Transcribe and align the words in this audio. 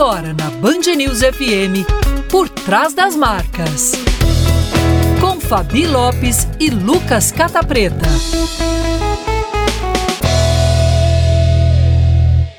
Agora 0.00 0.32
na 0.32 0.48
Band 0.48 0.96
News 0.96 1.20
FM, 1.20 1.84
por 2.30 2.48
trás 2.48 2.94
das 2.94 3.14
marcas. 3.14 3.92
Com 5.20 5.38
Fabi 5.38 5.86
Lopes 5.86 6.48
e 6.58 6.70
Lucas 6.70 7.30
Catapreta. 7.30 8.08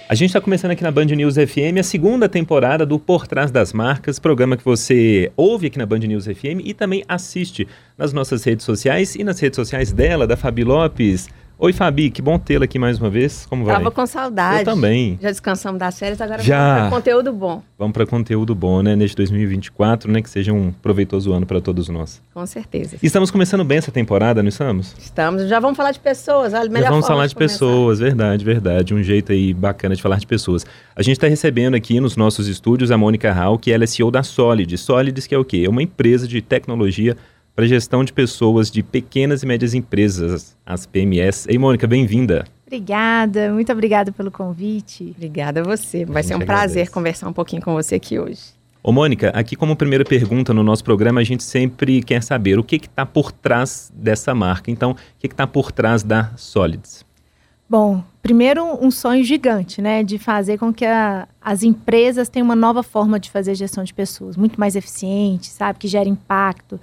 A 0.07 0.13
gente 0.13 0.27
está 0.27 0.39
começando 0.39 0.69
aqui 0.69 0.83
na 0.83 0.91
Band 0.91 1.05
News 1.05 1.33
FM 1.33 1.79
a 1.79 1.83
segunda 1.83 2.29
temporada 2.29 2.85
do 2.85 2.99
Por 2.99 3.25
Trás 3.25 3.49
das 3.49 3.73
Marcas, 3.73 4.19
programa 4.19 4.55
que 4.55 4.63
você 4.63 5.31
ouve 5.35 5.65
aqui 5.65 5.79
na 5.79 5.85
Band 5.87 5.99
News 5.99 6.25
FM 6.25 6.61
e 6.63 6.75
também 6.75 7.03
assiste 7.07 7.67
nas 7.97 8.13
nossas 8.13 8.43
redes 8.43 8.65
sociais 8.65 9.15
e 9.15 9.23
nas 9.23 9.39
redes 9.39 9.55
sociais 9.55 9.91
dela, 9.91 10.27
da 10.27 10.37
Fabi 10.37 10.63
Lopes. 10.63 11.27
Oi, 11.63 11.71
Fabi, 11.73 12.09
que 12.09 12.23
bom 12.23 12.39
tê-la 12.39 12.65
aqui 12.65 12.79
mais 12.79 12.97
uma 12.97 13.07
vez. 13.07 13.45
Como 13.45 13.63
vai? 13.63 13.75
Tava 13.75 13.91
com 13.91 14.03
saudade. 14.07 14.61
Eu 14.61 14.65
também. 14.65 15.19
Já 15.21 15.29
descansamos 15.29 15.77
das 15.77 15.99
férias, 15.99 16.19
agora 16.19 16.41
Já. 16.41 16.57
vamos 16.57 16.89
para 16.89 16.97
conteúdo 16.97 17.31
bom. 17.31 17.61
Vamos 17.77 17.93
para 17.93 18.03
conteúdo 18.07 18.55
bom, 18.55 18.81
né? 18.81 18.95
Neste 18.95 19.15
2024, 19.17 20.11
né? 20.11 20.23
Que 20.23 20.29
seja 20.31 20.51
um 20.51 20.71
proveitoso 20.71 21.31
ano 21.31 21.45
para 21.45 21.61
todos 21.61 21.87
nós. 21.87 22.19
Com 22.33 22.43
certeza. 22.47 22.97
Estamos 23.03 23.29
começando 23.29 23.63
bem 23.63 23.77
essa 23.77 23.91
temporada, 23.91 24.41
não 24.41 24.49
estamos? 24.49 24.95
Estamos, 24.97 25.47
já 25.47 25.59
vamos 25.59 25.77
falar 25.77 25.91
de 25.91 25.99
pessoas. 25.99 26.51
A 26.55 26.63
melhor 26.63 26.85
Já 26.85 26.89
vamos 26.89 27.05
falar 27.05 27.27
de 27.27 27.35
começar. 27.35 27.59
pessoas, 27.59 27.99
verdade, 27.99 28.43
verdade. 28.43 28.95
Um 28.95 29.03
jeito 29.03 29.31
aí 29.31 29.53
bacana 29.53 29.95
de 29.95 30.01
falar 30.01 30.17
de 30.17 30.25
pessoas. 30.25 30.65
A 30.95 31.03
gente 31.03 31.17
está 31.17 31.27
recebendo 31.27 31.75
aqui 31.75 31.99
nos 31.99 32.17
nossos 32.17 32.47
estúdios 32.47 32.89
a 32.89 32.97
Mônica 32.97 33.31
Hall, 33.31 33.59
que 33.59 33.71
ela 33.71 33.83
é 33.83 33.87
CEO 33.87 34.09
da 34.09 34.23
Solid. 34.23 34.75
Solids, 34.79 35.27
que 35.27 35.35
é 35.35 35.37
o 35.37 35.45
quê? 35.45 35.61
É 35.67 35.69
uma 35.69 35.83
empresa 35.83 36.27
de 36.27 36.41
tecnologia 36.41 37.15
para 37.61 37.67
gestão 37.67 38.03
de 38.03 38.11
pessoas 38.11 38.71
de 38.71 38.81
pequenas 38.81 39.43
e 39.43 39.45
médias 39.45 39.75
empresas, 39.75 40.57
as 40.65 40.87
PMS. 40.87 41.45
Ei, 41.47 41.59
Mônica, 41.59 41.85
bem-vinda. 41.85 42.43
Obrigada, 42.65 43.53
muito 43.53 43.71
obrigada 43.71 44.11
pelo 44.11 44.31
convite. 44.31 45.13
Obrigada 45.15 45.61
a 45.61 45.63
você. 45.63 46.03
Vai 46.03 46.21
A 46.21 46.23
ser 46.23 46.33
um 46.33 46.39
prazer 46.39 46.89
conversar 46.89 47.29
um 47.29 47.33
pouquinho 47.33 47.61
com 47.61 47.71
você 47.73 47.93
aqui 47.93 48.17
hoje. 48.17 48.41
Ô, 48.81 48.91
Mônica, 48.91 49.29
aqui 49.29 49.55
como 49.55 49.75
primeira 49.75 50.03
pergunta 50.03 50.55
no 50.55 50.63
nosso 50.63 50.83
programa, 50.83 51.21
a 51.21 51.23
gente 51.23 51.43
sempre 51.43 52.01
quer 52.01 52.23
saber 52.23 52.57
o 52.57 52.63
que 52.63 52.77
está 52.77 53.05
por 53.05 53.31
trás 53.31 53.91
dessa 53.93 54.33
marca. 54.33 54.71
Então, 54.71 54.93
o 54.93 54.95
que 55.19 55.27
está 55.27 55.45
por 55.45 55.71
trás 55.71 56.01
da 56.01 56.31
Solids? 56.35 57.05
Bom, 57.69 58.03
primeiro 58.23 58.65
um 58.83 58.89
sonho 58.89 59.23
gigante, 59.23 59.83
né, 59.83 60.01
de 60.01 60.17
fazer 60.17 60.57
com 60.57 60.73
que 60.73 60.83
a- 60.83 61.27
as 61.39 61.61
empresas 61.61 62.27
tenham 62.27 62.43
uma 62.43 62.55
nova 62.55 62.81
forma 62.81 63.19
de 63.19 63.29
fazer 63.29 63.53
gestão 63.53 63.83
de 63.83 63.93
pessoas, 63.93 64.35
muito 64.35 64.59
mais 64.59 64.75
eficiente, 64.75 65.45
sabe, 65.45 65.77
que 65.77 65.87
gera 65.87 66.09
impacto, 66.09 66.79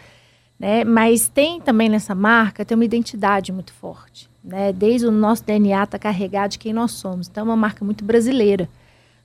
né? 0.59 0.85
Mas 0.85 1.29
tem 1.29 1.61
também 1.61 1.89
nessa 1.89 2.15
marca 2.15 2.65
tem 2.65 2.75
uma 2.75 2.85
identidade 2.85 3.53
muito 3.53 3.73
forte, 3.73 4.29
né? 4.43 4.73
Desde 4.73 5.07
o 5.07 5.11
nosso 5.11 5.45
DNA 5.45 5.85
está 5.85 5.99
carregado 5.99 6.53
de 6.53 6.59
quem 6.59 6.73
nós 6.73 6.93
somos. 6.93 7.29
Então 7.29 7.43
é 7.43 7.45
uma 7.51 7.57
marca 7.57 7.85
muito 7.85 8.05
brasileira. 8.05 8.69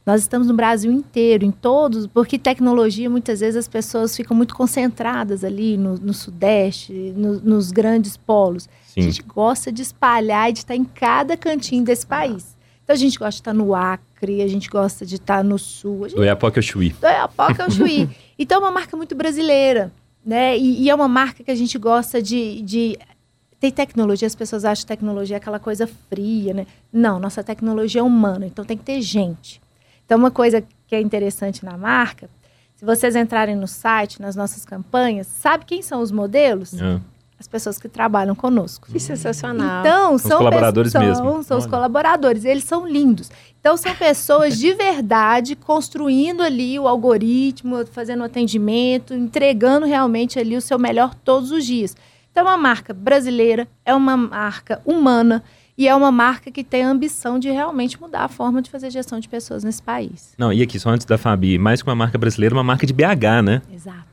Nós 0.06 0.20
estamos 0.22 0.48
no 0.50 0.54
Brasil 0.54 0.92
inteiro, 0.92 1.46
em 1.46 1.52
todos, 1.52 2.08
porque 2.08 2.38
tecnologia, 2.38 3.10
muitas 3.10 3.40
vezes 3.40 3.56
as 3.56 3.70
pessoas 3.70 4.14
ficam 4.14 4.36
muito 4.36 4.54
concentradas 4.54 5.46
ali 5.46 5.78
no, 5.78 5.96
no 5.96 6.14
Sudeste, 6.14 6.92
no- 7.16 7.40
nos 7.40 7.72
grandes 7.72 8.18
polos. 8.18 8.68
A 8.68 8.94
Sim. 8.96 9.02
gente 9.04 9.24
gosta 9.24 9.72
de 9.72 9.82
espalhar 9.82 10.50
e 10.50 10.54
de 10.54 10.60
estar 10.60 10.76
em 10.76 10.84
cada 10.84 11.38
cantinho 11.38 11.86
desse 11.86 12.06
país. 12.06 12.54
Então 12.84 12.94
a 12.94 12.98
gente 12.98 13.18
gosta 13.18 13.32
de 13.32 13.36
estar 13.38 13.54
no 13.54 13.74
Acre, 13.74 14.42
a 14.42 14.48
gente 14.48 14.70
gosta 14.70 15.06
de 15.06 15.16
estar 15.16 15.42
no 15.42 15.58
Sul, 15.58 16.04
a 16.04 16.08
gente 16.10 16.18
Do 16.18 16.24
Iapoque 16.26 16.60
ao 16.60 16.64
Chuí. 16.64 16.90
do 16.90 17.08
Iapoca 17.08 17.64
ao 17.64 17.72
Chuí. 17.72 18.10
Então 18.38 18.58
é 18.58 18.60
uma 18.66 18.72
marca 18.72 18.98
muito 18.98 19.16
brasileira, 19.16 19.90
né? 20.26 20.58
E, 20.58 20.84
e 20.84 20.90
é 20.90 20.96
uma 20.96 21.08
marca 21.08 21.44
que 21.44 21.52
a 21.52 21.56
gente 21.56 21.78
gosta 21.78 22.22
de, 22.22 22.62
de... 22.62 22.98
Tem 23.60 23.72
tecnologia, 23.72 24.26
as 24.26 24.36
pessoas 24.36 24.66
acham 24.66 24.86
tecnologia 24.86 25.36
é 25.36 25.38
aquela 25.38 25.60
coisa 25.60 25.88
fria, 26.10 26.54
né? 26.54 26.68
Não, 26.92 27.20
nossa 27.20 27.44
tecnologia 27.44 28.02
é 28.02 28.04
humana, 28.04 28.46
então 28.46 28.66
tem 28.66 28.78
que 28.78 28.84
ter 28.84 29.02
gente. 29.02 29.62
Então 30.06 30.18
uma 30.18 30.32
coisa 30.32 30.64
que 30.88 30.96
é 30.96 31.02
interessante 31.02 31.64
na 31.64 31.78
marca, 31.78 32.30
se 32.76 32.86
vocês 32.86 33.16
entrarem 33.16 33.56
no 33.56 33.68
site, 33.68 34.22
nas 34.22 34.36
nossas 34.36 34.66
campanhas, 34.66 35.28
sabe 35.28 35.66
quem 35.66 35.82
são 35.82 36.02
os 36.02 36.12
modelos? 36.12 36.74
Ah, 36.82 37.00
As 37.44 37.48
pessoas 37.50 37.78
que 37.78 37.90
trabalham 37.90 38.34
conosco. 38.34 38.88
Que 38.90 38.98
sensacional. 39.02 39.82
Então, 39.82 40.14
Os 40.16 40.22
são 40.22 40.38
colaboradores 40.38 40.94
pessoas- 40.94 41.20
mesmo. 41.20 41.34
São, 41.34 41.44
são 41.44 41.58
os 41.58 41.66
colaboradores, 41.66 42.46
eles 42.46 42.64
são 42.64 42.88
lindos. 42.88 43.30
Então, 43.60 43.76
são 43.76 43.94
pessoas 43.96 44.58
de 44.58 44.74
verdade 44.74 45.54
construindo 45.54 46.42
ali 46.42 46.80
o 46.80 46.88
algoritmo, 46.88 47.86
fazendo 47.88 48.22
o 48.22 48.24
atendimento, 48.24 49.14
entregando 49.14 49.86
realmente 49.86 50.40
ali 50.40 50.56
o 50.56 50.62
seu 50.62 50.80
melhor 50.80 51.14
todos 51.16 51.52
os 51.52 51.66
dias. 51.66 51.98
Então, 52.32 52.46
é 52.46 52.48
uma 52.50 52.58
marca 52.58 52.94
brasileira, 52.94 53.68
é 53.86 53.94
uma 53.94 54.16
marca 54.16 54.82
humana 54.86 55.44
e 55.78 55.86
é 55.86 55.94
uma 55.94 56.12
marca 56.12 56.50
que 56.50 56.64
tem 56.64 56.84
a 56.86 56.90
ambição 56.90 57.38
de 57.38 57.52
realmente 57.52 58.00
mudar 58.00 58.22
a 58.24 58.28
forma 58.30 58.62
de 58.62 58.70
fazer 58.72 58.90
gestão 58.90 59.20
de 59.20 59.28
pessoas 59.28 59.66
nesse 59.66 59.84
país. 59.84 60.34
Não, 60.38 60.54
e 60.54 60.62
aqui, 60.62 60.80
só 60.80 60.90
antes 60.92 61.06
da 61.06 61.18
Fabi, 61.18 61.58
mais 61.58 61.82
que 61.82 61.90
uma 61.90 61.96
marca 61.96 62.18
brasileira, 62.18 62.56
uma 62.56 62.64
marca 62.64 62.88
de 62.88 62.94
BH, 62.94 63.42
né? 63.44 63.62
Exato. 63.74 64.13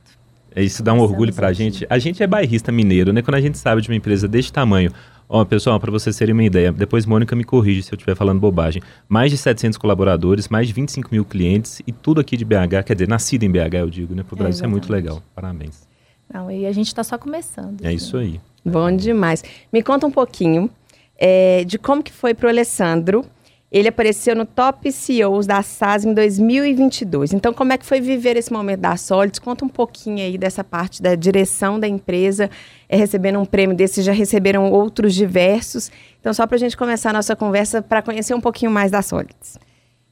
Isso 0.55 0.83
dá 0.83 0.91
um 0.91 0.95
Estamos 0.97 1.11
orgulho 1.11 1.33
pra 1.33 1.47
aqui. 1.47 1.55
gente. 1.57 1.87
A 1.89 1.97
gente 1.97 2.21
é 2.21 2.27
bairrista 2.27 2.71
mineiro, 2.71 3.13
né? 3.13 3.21
Quando 3.21 3.35
a 3.35 3.41
gente 3.41 3.57
sabe 3.57 3.81
de 3.81 3.89
uma 3.89 3.95
empresa 3.95 4.27
deste 4.27 4.51
tamanho. 4.51 4.91
Ó, 5.29 5.45
pessoal, 5.45 5.79
para 5.79 5.89
vocês 5.89 6.17
terem 6.17 6.33
uma 6.33 6.43
ideia, 6.43 6.73
depois 6.73 7.05
Mônica 7.05 7.33
me 7.37 7.45
corrige 7.45 7.83
se 7.83 7.93
eu 7.93 7.95
estiver 7.95 8.15
falando 8.15 8.39
bobagem. 8.41 8.81
Mais 9.07 9.31
de 9.31 9.37
700 9.37 9.77
colaboradores, 9.77 10.49
mais 10.49 10.67
de 10.67 10.73
25 10.73 11.07
mil 11.09 11.23
clientes 11.23 11.81
e 11.87 11.91
tudo 11.93 12.19
aqui 12.19 12.35
de 12.35 12.43
BH, 12.43 12.83
quer 12.85 12.93
dizer, 12.95 13.07
nascido 13.07 13.43
em 13.43 13.49
BH, 13.49 13.75
eu 13.75 13.89
digo, 13.89 14.13
né? 14.13 14.23
Pro 14.23 14.35
É, 14.35 14.39
Brasil 14.39 14.55
isso 14.55 14.65
é 14.65 14.67
muito 14.67 14.91
legal. 14.91 15.23
Parabéns. 15.33 15.87
Não, 16.33 16.51
e 16.51 16.65
a 16.65 16.71
gente 16.73 16.87
está 16.87 17.01
só 17.03 17.17
começando. 17.17 17.81
É 17.85 17.93
isso 17.93 18.17
aí. 18.17 18.41
Bom 18.65 18.93
demais. 18.93 19.41
Me 19.71 19.81
conta 19.81 20.05
um 20.05 20.11
pouquinho 20.11 20.69
é, 21.17 21.63
de 21.63 21.79
como 21.79 22.03
que 22.03 22.11
foi 22.11 22.33
para 22.33 22.47
o 22.47 22.49
Alessandro. 22.49 23.23
Ele 23.71 23.87
apareceu 23.87 24.35
no 24.35 24.45
Top 24.45 24.91
CEOs 24.91 25.45
da 25.47 25.61
SAS 25.63 26.03
em 26.03 26.13
2022. 26.13 27.31
Então, 27.31 27.53
como 27.53 27.71
é 27.71 27.77
que 27.77 27.85
foi 27.85 28.01
viver 28.01 28.35
esse 28.35 28.51
momento 28.51 28.81
da 28.81 28.97
Solids? 28.97 29.39
Conta 29.39 29.63
um 29.63 29.69
pouquinho 29.69 30.17
aí 30.17 30.37
dessa 30.37 30.61
parte 30.61 31.01
da 31.01 31.15
direção 31.15 31.79
da 31.79 31.87
empresa, 31.87 32.49
é, 32.89 32.97
recebendo 32.97 33.39
um 33.39 33.45
prêmio 33.45 33.73
desse, 33.75 34.01
já 34.01 34.11
receberam 34.11 34.69
outros 34.71 35.15
diversos. 35.15 35.89
Então, 36.19 36.33
só 36.33 36.45
para 36.45 36.57
a 36.57 36.59
gente 36.59 36.75
começar 36.75 37.11
a 37.11 37.13
nossa 37.13 37.33
conversa, 37.33 37.81
para 37.81 38.01
conhecer 38.01 38.33
um 38.33 38.41
pouquinho 38.41 38.69
mais 38.71 38.91
da 38.91 39.01
Solids. 39.01 39.57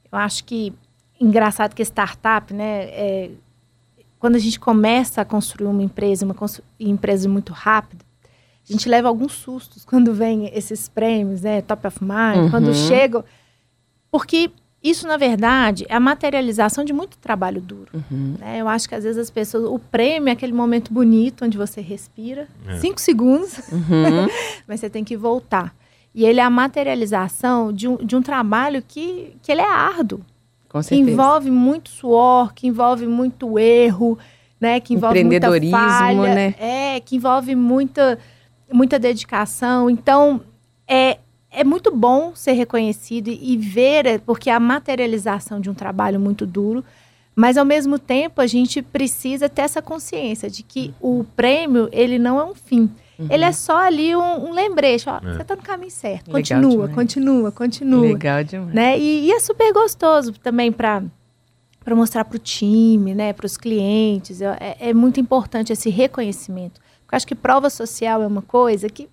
Eu 0.09 0.17
acho 0.17 0.45
que 0.45 0.71
engraçado 1.19 1.75
que 1.75 1.81
startup, 1.83 2.53
né? 2.53 2.83
é, 2.85 3.29
quando 4.17 4.35
a 4.35 4.39
gente 4.39 4.57
começa 4.57 5.19
a 5.19 5.25
construir 5.25 5.67
uma 5.67 5.83
empresa, 5.83 6.23
uma 6.23 6.33
constru- 6.33 6.63
empresa 6.79 7.27
muito 7.27 7.51
rápida, 7.51 8.05
a 8.67 8.71
gente 8.71 8.87
leva 8.87 9.07
alguns 9.09 9.33
sustos 9.33 9.83
quando 9.83 10.13
vem 10.13 10.49
esses 10.53 10.87
prêmios, 10.87 11.41
né? 11.41 11.61
Top 11.61 11.85
of 11.87 11.97
Mind, 12.01 12.37
Uhum. 12.45 12.49
quando 12.51 12.73
chegam. 12.73 13.23
Porque 14.11 14.49
isso, 14.81 15.07
na 15.07 15.17
verdade, 15.17 15.85
é 15.89 15.95
a 15.95 15.99
materialização 15.99 16.83
de 16.85 16.93
muito 16.93 17.17
trabalho 17.17 17.59
duro. 17.61 17.89
né? 18.39 18.57
Eu 18.61 18.67
acho 18.67 18.87
que 18.87 18.95
às 18.95 19.03
vezes 19.03 19.17
as 19.19 19.29
pessoas. 19.29 19.65
O 19.65 19.77
prêmio 19.77 20.29
é 20.29 20.31
aquele 20.31 20.53
momento 20.53 20.93
bonito 20.93 21.43
onde 21.45 21.57
você 21.57 21.81
respira, 21.81 22.47
É. 22.67 22.77
cinco 22.77 22.99
segundos, 23.01 23.57
Uhum. 23.71 24.27
mas 24.67 24.79
você 24.79 24.89
tem 24.89 25.03
que 25.03 25.17
voltar. 25.17 25.75
E 26.15 26.25
ele 26.25 26.39
é 26.39 26.43
a 26.43 26.49
materialização 26.49 27.71
de 27.71 27.87
um, 27.87 27.97
de 27.97 28.15
um 28.15 28.21
trabalho 28.21 28.81
que, 28.87 29.35
que 29.43 29.51
ele 29.51 29.61
é 29.61 29.67
árduo 29.69 30.21
Com 30.67 30.79
que 30.79 30.85
certeza. 30.85 31.11
envolve 31.11 31.51
muito 31.51 31.89
suor, 31.89 32.53
que 32.53 32.65
envolve 32.67 33.05
muito 33.05 33.59
erro, 33.59 34.17
né? 34.59 34.79
Que 34.79 34.93
envolve 34.95 35.23
muita 35.23 35.35
Empreendedorismo, 35.47 35.77
falha, 35.77 36.33
né? 36.35 36.55
É, 36.57 36.99
que 36.99 37.15
envolve 37.17 37.53
muita, 37.53 38.17
muita 38.71 38.97
dedicação. 38.97 39.89
Então, 39.89 40.41
é, 40.87 41.19
é 41.51 41.63
muito 41.63 41.93
bom 41.95 42.33
ser 42.35 42.53
reconhecido 42.53 43.27
e, 43.29 43.53
e 43.53 43.57
ver, 43.57 44.05
é, 44.05 44.17
porque 44.17 44.49
é 44.49 44.53
a 44.53 44.59
materialização 44.59 45.59
de 45.59 45.69
um 45.69 45.73
trabalho 45.73 46.19
muito 46.19 46.45
duro, 46.45 46.83
mas 47.35 47.57
ao 47.57 47.65
mesmo 47.65 47.97
tempo 47.97 48.41
a 48.41 48.47
gente 48.47 48.81
precisa 48.81 49.47
ter 49.49 49.61
essa 49.63 49.81
consciência 49.81 50.49
de 50.49 50.61
que 50.61 50.93
o 50.99 51.25
prêmio, 51.35 51.89
ele 51.91 52.19
não 52.19 52.39
é 52.39 52.43
um 52.43 52.53
fim. 52.55 52.89
Ele 53.29 53.43
é 53.43 53.51
só 53.51 53.77
ali 53.77 54.15
um, 54.15 54.47
um 54.49 54.53
lembrete, 54.53 55.09
ó, 55.09 55.17
É. 55.17 55.33
você 55.33 55.41
está 55.41 55.53
no 55.55 55.61
caminho 55.61 55.91
certo. 55.91 56.27
Legal 56.27 56.41
Continua, 56.41 56.71
demais. 56.71 56.95
continua, 56.95 57.51
continua 57.51 58.01
Legal 58.01 58.43
demais. 58.45 58.73
né? 58.73 58.97
E, 58.97 59.25
e 59.27 59.31
é 59.31 59.39
super 59.41 59.73
gostoso 59.73 60.31
também 60.33 60.71
para 60.71 61.03
para 61.83 61.95
mostrar 61.95 62.23
para 62.25 62.35
o 62.35 62.39
time, 62.39 63.15
né, 63.15 63.33
para 63.33 63.45
os 63.47 63.57
clientes. 63.57 64.41
É, 64.41 64.77
é 64.79 64.93
muito 64.93 65.19
importante 65.19 65.73
esse 65.73 65.89
reconhecimento. 65.89 66.79
Porque 67.01 67.15
eu 67.15 67.17
acho 67.17 67.25
que 67.25 67.33
prova 67.33 67.69
social 67.69 68.21
é 68.21 68.27
uma 68.27 68.41
coisa 68.43 68.87
que 68.89 69.09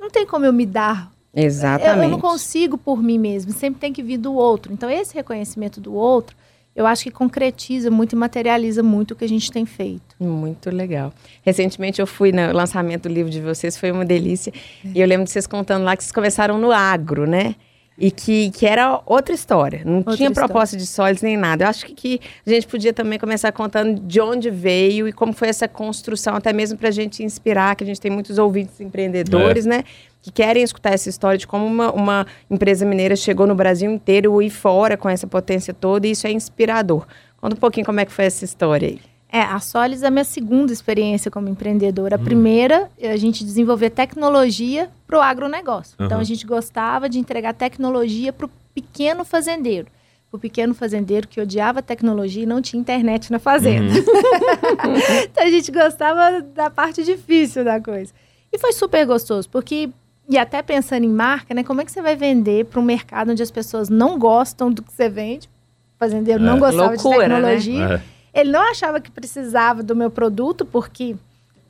não 0.00 0.10
tem 0.10 0.26
como 0.26 0.44
eu 0.44 0.52
me 0.52 0.66
dar. 0.66 1.11
Eu, 1.34 1.44
Exatamente. 1.44 2.04
eu 2.04 2.10
não 2.10 2.20
consigo 2.20 2.76
por 2.76 3.02
mim 3.02 3.18
mesmo. 3.18 3.52
Sempre 3.52 3.80
tem 3.80 3.92
que 3.92 4.02
vir 4.02 4.18
do 4.18 4.34
outro. 4.34 4.72
Então 4.72 4.90
esse 4.90 5.14
reconhecimento 5.14 5.80
do 5.80 5.94
outro, 5.94 6.36
eu 6.74 6.86
acho 6.86 7.04
que 7.04 7.10
concretiza 7.10 7.90
muito 7.90 8.12
e 8.12 8.16
materializa 8.16 8.82
muito 8.82 9.12
o 9.12 9.16
que 9.16 9.24
a 9.24 9.28
gente 9.28 9.50
tem 9.50 9.66
feito. 9.66 10.16
Muito 10.18 10.70
legal. 10.70 11.12
Recentemente 11.42 12.00
eu 12.00 12.06
fui 12.06 12.32
no 12.32 12.52
lançamento 12.52 13.08
do 13.08 13.14
livro 13.14 13.30
de 13.30 13.40
vocês, 13.40 13.76
foi 13.76 13.90
uma 13.90 14.04
delícia. 14.04 14.52
E 14.84 15.00
eu 15.00 15.06
lembro 15.06 15.24
de 15.24 15.30
vocês 15.30 15.46
contando 15.46 15.84
lá 15.84 15.96
que 15.96 16.02
vocês 16.02 16.12
começaram 16.12 16.58
no 16.58 16.70
agro, 16.72 17.26
né? 17.26 17.54
E 17.98 18.10
que, 18.10 18.50
que 18.50 18.66
era 18.66 19.00
outra 19.04 19.34
história. 19.34 19.82
Não 19.84 19.98
Outra 19.98 20.16
tinha 20.16 20.28
história. 20.28 20.48
proposta 20.48 20.76
de 20.76 20.86
sólidos 20.86 21.22
nem 21.22 21.36
nada. 21.36 21.64
Eu 21.64 21.68
acho 21.68 21.84
que, 21.86 21.94
que 21.94 22.20
a 22.46 22.50
gente 22.50 22.66
podia 22.66 22.92
também 22.92 23.18
começar 23.18 23.52
contando 23.52 24.00
de 24.00 24.20
onde 24.20 24.50
veio 24.50 25.06
e 25.06 25.12
como 25.12 25.32
foi 25.32 25.48
essa 25.48 25.68
construção, 25.68 26.34
até 26.34 26.52
mesmo 26.52 26.78
para 26.78 26.88
a 26.88 26.92
gente 26.92 27.22
inspirar, 27.22 27.76
que 27.76 27.84
a 27.84 27.86
gente 27.86 28.00
tem 28.00 28.10
muitos 28.10 28.38
ouvintes 28.38 28.80
empreendedores, 28.80 29.66
né? 29.66 29.84
que 30.22 30.30
querem 30.30 30.62
escutar 30.62 30.94
essa 30.94 31.08
história 31.08 31.36
de 31.36 31.46
como 31.46 31.66
uma, 31.66 31.92
uma 31.92 32.26
empresa 32.48 32.86
mineira 32.86 33.16
chegou 33.16 33.46
no 33.46 33.56
Brasil 33.56 33.90
inteiro 33.90 34.40
e 34.40 34.48
fora 34.48 34.96
com 34.96 35.08
essa 35.08 35.26
potência 35.26 35.74
toda, 35.74 36.06
e 36.06 36.12
isso 36.12 36.26
é 36.26 36.30
inspirador. 36.30 37.04
Conta 37.40 37.56
um 37.56 37.58
pouquinho 37.58 37.84
como 37.84 37.98
é 37.98 38.04
que 38.04 38.12
foi 38.12 38.26
essa 38.26 38.44
história 38.44 38.88
aí. 38.88 39.00
É, 39.32 39.40
a 39.40 39.58
Solis 39.60 40.02
é 40.02 40.08
a 40.08 40.10
minha 40.10 40.24
segunda 40.24 40.74
experiência 40.74 41.30
como 41.30 41.48
empreendedora. 41.48 42.16
A 42.16 42.20
hum. 42.20 42.24
primeira, 42.24 42.90
a 43.02 43.16
gente 43.16 43.42
desenvolver 43.42 43.88
tecnologia 43.88 44.90
para 45.06 45.18
o 45.18 45.22
agronegócio. 45.22 45.96
Uhum. 45.98 46.04
Então, 46.04 46.20
a 46.20 46.24
gente 46.24 46.46
gostava 46.46 47.08
de 47.08 47.18
entregar 47.18 47.54
tecnologia 47.54 48.30
para 48.30 48.44
o 48.44 48.50
pequeno 48.74 49.24
fazendeiro. 49.24 49.86
O 50.30 50.38
pequeno 50.38 50.74
fazendeiro 50.74 51.26
que 51.26 51.40
odiava 51.40 51.80
tecnologia 51.80 52.42
e 52.42 52.46
não 52.46 52.60
tinha 52.60 52.78
internet 52.78 53.32
na 53.32 53.38
fazenda. 53.38 53.90
Uhum. 53.94 54.96
então, 55.24 55.44
a 55.44 55.50
gente 55.50 55.72
gostava 55.72 56.42
da 56.42 56.68
parte 56.68 57.02
difícil 57.02 57.64
da 57.64 57.80
coisa. 57.80 58.12
E 58.52 58.58
foi 58.58 58.72
super 58.72 59.06
gostoso, 59.06 59.48
porque 59.48 59.88
e 60.28 60.36
até 60.36 60.62
pensando 60.62 61.04
em 61.04 61.08
marca, 61.08 61.54
né? 61.54 61.64
Como 61.64 61.80
é 61.80 61.84
que 61.84 61.90
você 61.90 62.02
vai 62.02 62.16
vender 62.16 62.66
para 62.66 62.78
um 62.78 62.84
mercado 62.84 63.32
onde 63.32 63.42
as 63.42 63.50
pessoas 63.50 63.88
não 63.88 64.18
gostam 64.18 64.70
do 64.70 64.82
que 64.82 64.92
você 64.92 65.08
vende? 65.08 65.48
O 65.96 65.98
fazendeiro 65.98 66.42
é. 66.42 66.46
não 66.46 66.58
gostava 66.58 66.92
Loucura, 66.92 67.24
de 67.24 67.28
né? 67.28 67.34
tecnologia. 67.34 67.88
Né? 67.88 67.94
É. 67.94 68.11
Ele 68.32 68.50
não 68.50 68.70
achava 68.70 69.00
que 69.00 69.10
precisava 69.10 69.82
do 69.82 69.94
meu 69.94 70.10
produto, 70.10 70.64
porque 70.64 71.16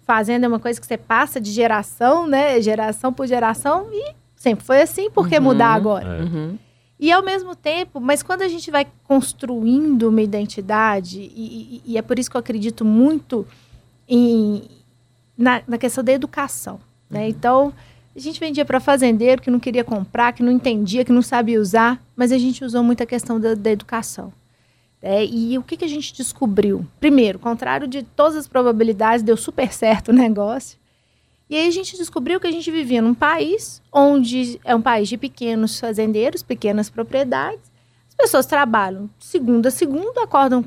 fazenda 0.04 0.46
é 0.46 0.48
uma 0.48 0.60
coisa 0.60 0.80
que 0.80 0.86
você 0.86 0.96
passa 0.96 1.40
de 1.40 1.50
geração, 1.50 2.26
né? 2.26 2.60
Geração 2.60 3.12
por 3.12 3.26
geração, 3.26 3.88
e 3.92 4.14
sempre 4.36 4.64
foi 4.64 4.80
assim, 4.80 5.10
por 5.10 5.28
que 5.28 5.36
uhum, 5.36 5.44
mudar 5.44 5.74
agora? 5.74 6.18
É. 6.18 6.22
Uhum. 6.22 6.58
E 6.98 7.10
ao 7.10 7.22
mesmo 7.22 7.56
tempo, 7.56 8.00
mas 8.00 8.22
quando 8.22 8.42
a 8.42 8.48
gente 8.48 8.70
vai 8.70 8.86
construindo 9.04 10.08
uma 10.08 10.22
identidade, 10.22 11.20
e, 11.20 11.82
e, 11.84 11.92
e 11.92 11.98
é 11.98 12.02
por 12.02 12.18
isso 12.18 12.30
que 12.30 12.36
eu 12.36 12.40
acredito 12.40 12.84
muito 12.84 13.44
em, 14.08 14.62
na, 15.36 15.62
na 15.66 15.78
questão 15.78 16.04
da 16.04 16.12
educação, 16.12 16.78
né? 17.10 17.22
Uhum. 17.22 17.26
Então, 17.26 17.72
a 18.14 18.18
gente 18.18 18.38
vendia 18.38 18.64
para 18.64 18.78
fazendeiro 18.78 19.40
que 19.40 19.50
não 19.50 19.58
queria 19.58 19.82
comprar, 19.82 20.32
que 20.32 20.42
não 20.42 20.52
entendia, 20.52 21.04
que 21.04 21.12
não 21.12 21.22
sabia 21.22 21.60
usar, 21.60 22.00
mas 22.14 22.30
a 22.30 22.38
gente 22.38 22.64
usou 22.64 22.82
muito 22.82 23.02
a 23.02 23.06
questão 23.06 23.40
da, 23.40 23.54
da 23.54 23.70
educação. 23.70 24.32
É, 25.02 25.24
e 25.24 25.58
o 25.58 25.62
que, 25.64 25.76
que 25.76 25.84
a 25.84 25.88
gente 25.88 26.14
descobriu? 26.14 26.86
Primeiro, 27.00 27.38
contrário 27.38 27.88
de 27.88 28.04
todas 28.04 28.36
as 28.36 28.46
probabilidades, 28.46 29.24
deu 29.24 29.36
super 29.36 29.72
certo 29.72 30.08
o 30.08 30.12
negócio. 30.14 30.78
E 31.50 31.56
aí 31.56 31.66
a 31.66 31.70
gente 31.70 31.98
descobriu 31.98 32.38
que 32.38 32.46
a 32.46 32.50
gente 32.50 32.70
vivia 32.70 33.02
num 33.02 33.12
país 33.12 33.82
onde 33.92 34.60
é 34.64 34.74
um 34.74 34.80
país 34.80 35.08
de 35.08 35.18
pequenos 35.18 35.78
fazendeiros, 35.78 36.42
pequenas 36.42 36.88
propriedades. 36.88 37.70
As 38.08 38.14
pessoas 38.14 38.46
trabalham 38.46 39.10
segunda 39.18 39.68
a 39.68 39.72
segunda, 39.72 40.22
acordam 40.22 40.64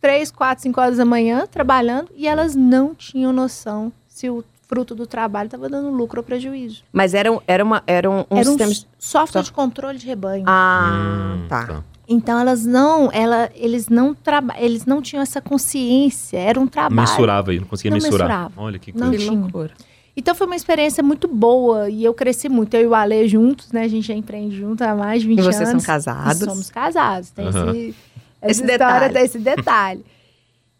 três, 0.00 0.30
quatro, 0.30 0.62
cinco 0.62 0.80
horas 0.80 0.96
da 0.96 1.04
manhã 1.04 1.46
trabalhando 1.46 2.10
e 2.16 2.26
elas 2.26 2.54
não 2.56 2.94
tinham 2.94 3.32
noção 3.32 3.92
se 4.08 4.28
o 4.28 4.42
fruto 4.66 4.94
do 4.94 5.06
trabalho 5.06 5.46
estava 5.46 5.68
dando 5.68 5.90
lucro 5.90 6.20
ou 6.20 6.24
prejuízo. 6.24 6.82
Mas 6.92 7.14
era, 7.14 7.30
era, 7.46 7.62
uma, 7.62 7.82
era 7.86 8.10
um, 8.10 8.24
um 8.30 8.36
era 8.38 8.44
sistema... 8.44 8.72
Um 8.72 8.74
software 8.98 9.42
de 9.42 9.52
controle 9.52 9.98
de 9.98 10.06
rebanho. 10.06 10.44
Ah, 10.46 11.36
hum, 11.36 11.48
tá. 11.48 11.66
tá. 11.66 11.84
Então 12.06 12.38
elas 12.38 12.66
não, 12.66 13.10
ela, 13.12 13.50
eles 13.54 13.88
não 13.88 14.14
traba, 14.14 14.54
eles 14.58 14.84
não 14.84 15.00
tinham 15.00 15.22
essa 15.22 15.40
consciência, 15.40 16.38
era 16.38 16.60
um 16.60 16.66
trabalho. 16.66 16.94
Mensurava 16.94 17.50
aí, 17.50 17.58
não 17.58 17.66
conseguia 17.66 17.90
não 17.90 17.98
mensurar. 17.98 18.28
Mensurava. 18.28 18.54
Olha 18.60 18.78
que 18.78 18.92
coisa. 18.92 19.06
Não 19.06 19.16
tinha. 19.16 19.40
Loucura. 19.40 19.72
Então 20.16 20.34
foi 20.34 20.46
uma 20.46 20.54
experiência 20.54 21.02
muito 21.02 21.26
boa 21.26 21.90
e 21.90 22.04
eu 22.04 22.14
cresci 22.14 22.48
muito. 22.48 22.74
Eu 22.74 22.82
e 22.82 22.86
o 22.86 22.94
Ale 22.94 23.26
juntos, 23.26 23.72
né? 23.72 23.82
A 23.82 23.88
gente 23.88 24.06
já 24.06 24.14
empreende 24.14 24.56
junto 24.56 24.82
há 24.82 24.94
mais 24.94 25.22
de 25.22 25.28
20 25.28 25.40
anos. 25.40 25.54
E 25.54 25.56
vocês 25.56 25.68
anos. 25.70 25.82
são 25.82 25.94
casados? 25.94 26.40
E 26.40 26.44
somos 26.44 26.70
casados. 26.70 27.30
Tem 27.30 27.46
uhum. 27.46 27.70
esse, 27.70 27.94
esse 28.42 28.62
detalhe. 28.62 29.12
Tem 29.12 29.24
esse 29.24 29.38
detalhe. 29.38 30.04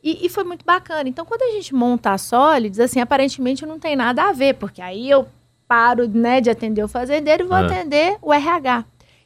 E, 0.03 0.27
e, 0.27 0.29
foi 0.29 0.45
muito 0.45 0.67
bacana. 0.67 1.09
Então, 1.09 1.25
quando 1.25 1.43
a 1.43 1.53
gente 1.53 1.75
monta 1.75 2.11
a 2.11 2.19
Solids, 2.19 2.79
assim, 2.79 3.01
aparentemente 3.01 3.65
não 3.65 3.79
tem 3.79 3.97
nada 3.97 4.25
a 4.25 4.33
ver, 4.33 4.55
porque 4.55 4.83
aí 4.83 5.09
eu 5.09 5.27
paro 5.67 6.07
né, 6.07 6.43
de 6.43 6.51
atender 6.51 6.85
o 6.85 6.89
fazendeiro 6.89 7.45
e 7.45 7.47
vou 7.47 7.57
uhum. 7.57 7.65
atender 7.65 8.19
o 8.21 8.33
RH. 8.33 8.85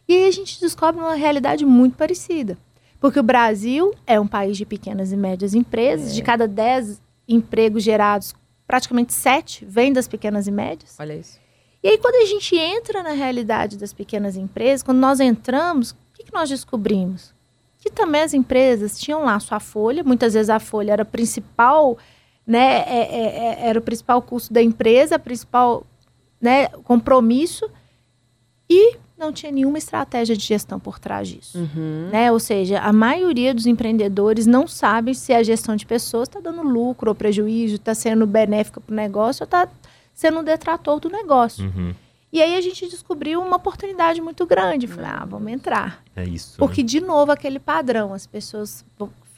E 0.08 0.14
aí 0.14 0.26
a 0.26 0.30
gente 0.30 0.58
descobre 0.58 1.00
uma 1.00 1.14
realidade 1.14 1.66
muito 1.66 1.96
parecida. 1.96 2.56
Porque 2.98 3.20
o 3.20 3.22
Brasil 3.22 3.94
é 4.06 4.18
um 4.18 4.26
país 4.26 4.56
de 4.56 4.64
pequenas 4.64 5.12
e 5.12 5.16
médias 5.16 5.54
empresas, 5.54 6.10
é. 6.10 6.14
de 6.14 6.22
cada 6.22 6.48
10 6.48 7.00
empregos 7.28 7.82
gerados, 7.82 8.34
praticamente 8.66 9.12
7 9.12 9.64
vêm 9.64 9.92
das 9.92 10.08
pequenas 10.08 10.46
e 10.46 10.50
médias. 10.50 10.96
Olha 10.98 11.14
isso. 11.14 11.38
E 11.82 11.88
aí, 11.88 11.98
quando 11.98 12.16
a 12.16 12.24
gente 12.24 12.56
entra 12.56 13.02
na 13.02 13.12
realidade 13.12 13.76
das 13.76 13.92
pequenas 13.92 14.36
empresas, 14.36 14.82
quando 14.82 14.98
nós 14.98 15.20
entramos, 15.20 15.92
o 15.92 15.96
que, 16.14 16.24
que 16.24 16.34
nós 16.34 16.48
descobrimos? 16.48 17.32
Que 17.78 17.88
também 17.88 18.22
as 18.22 18.34
empresas 18.34 18.98
tinham 18.98 19.24
lá 19.24 19.38
sua 19.38 19.60
folha, 19.60 20.02
muitas 20.02 20.34
vezes 20.34 20.50
a 20.50 20.58
folha 20.58 20.92
era 20.92 21.02
a 21.02 21.06
principal, 21.06 21.96
né, 22.44 22.80
é, 22.80 22.98
é, 22.98 23.64
é 23.64 23.68
era 23.68 23.78
o 23.78 23.82
principal 23.82 24.20
custo 24.20 24.52
da 24.52 24.60
empresa, 24.60 25.20
principal 25.20 25.86
né, 26.40 26.66
compromisso, 26.82 27.70
e 28.68 28.96
não 29.18 29.32
tinha 29.32 29.50
nenhuma 29.50 29.78
estratégia 29.78 30.36
de 30.36 30.44
gestão 30.44 30.78
por 30.78 30.98
trás 30.98 31.28
disso. 31.28 31.58
Uhum. 31.58 32.08
Né? 32.10 32.30
Ou 32.30 32.38
seja, 32.38 32.80
a 32.80 32.92
maioria 32.92 33.52
dos 33.52 33.66
empreendedores 33.66 34.46
não 34.46 34.66
sabe 34.66 35.14
se 35.14 35.32
a 35.32 35.42
gestão 35.42 35.74
de 35.76 35.84
pessoas 35.84 36.28
está 36.28 36.40
dando 36.40 36.62
lucro 36.62 37.10
ou 37.10 37.14
prejuízo, 37.14 37.76
está 37.76 37.94
sendo 37.94 38.26
benéfica 38.26 38.80
para 38.80 38.92
o 38.92 38.96
negócio 38.96 39.42
ou 39.42 39.44
está 39.44 39.68
sendo 40.14 40.40
um 40.40 40.44
detrator 40.44 41.00
do 41.00 41.08
negócio. 41.08 41.64
Uhum. 41.64 41.94
E 42.32 42.42
aí 42.42 42.56
a 42.56 42.60
gente 42.60 42.86
descobriu 42.88 43.40
uma 43.40 43.56
oportunidade 43.56 44.20
muito 44.20 44.44
grande. 44.44 44.86
Falei, 44.86 45.10
ah, 45.10 45.24
vamos 45.24 45.50
entrar. 45.50 46.02
É 46.14 46.24
isso. 46.24 46.58
Porque, 46.58 46.82
né? 46.82 46.88
de 46.88 47.00
novo, 47.00 47.32
aquele 47.32 47.58
padrão. 47.58 48.12
As 48.12 48.26
pessoas 48.26 48.84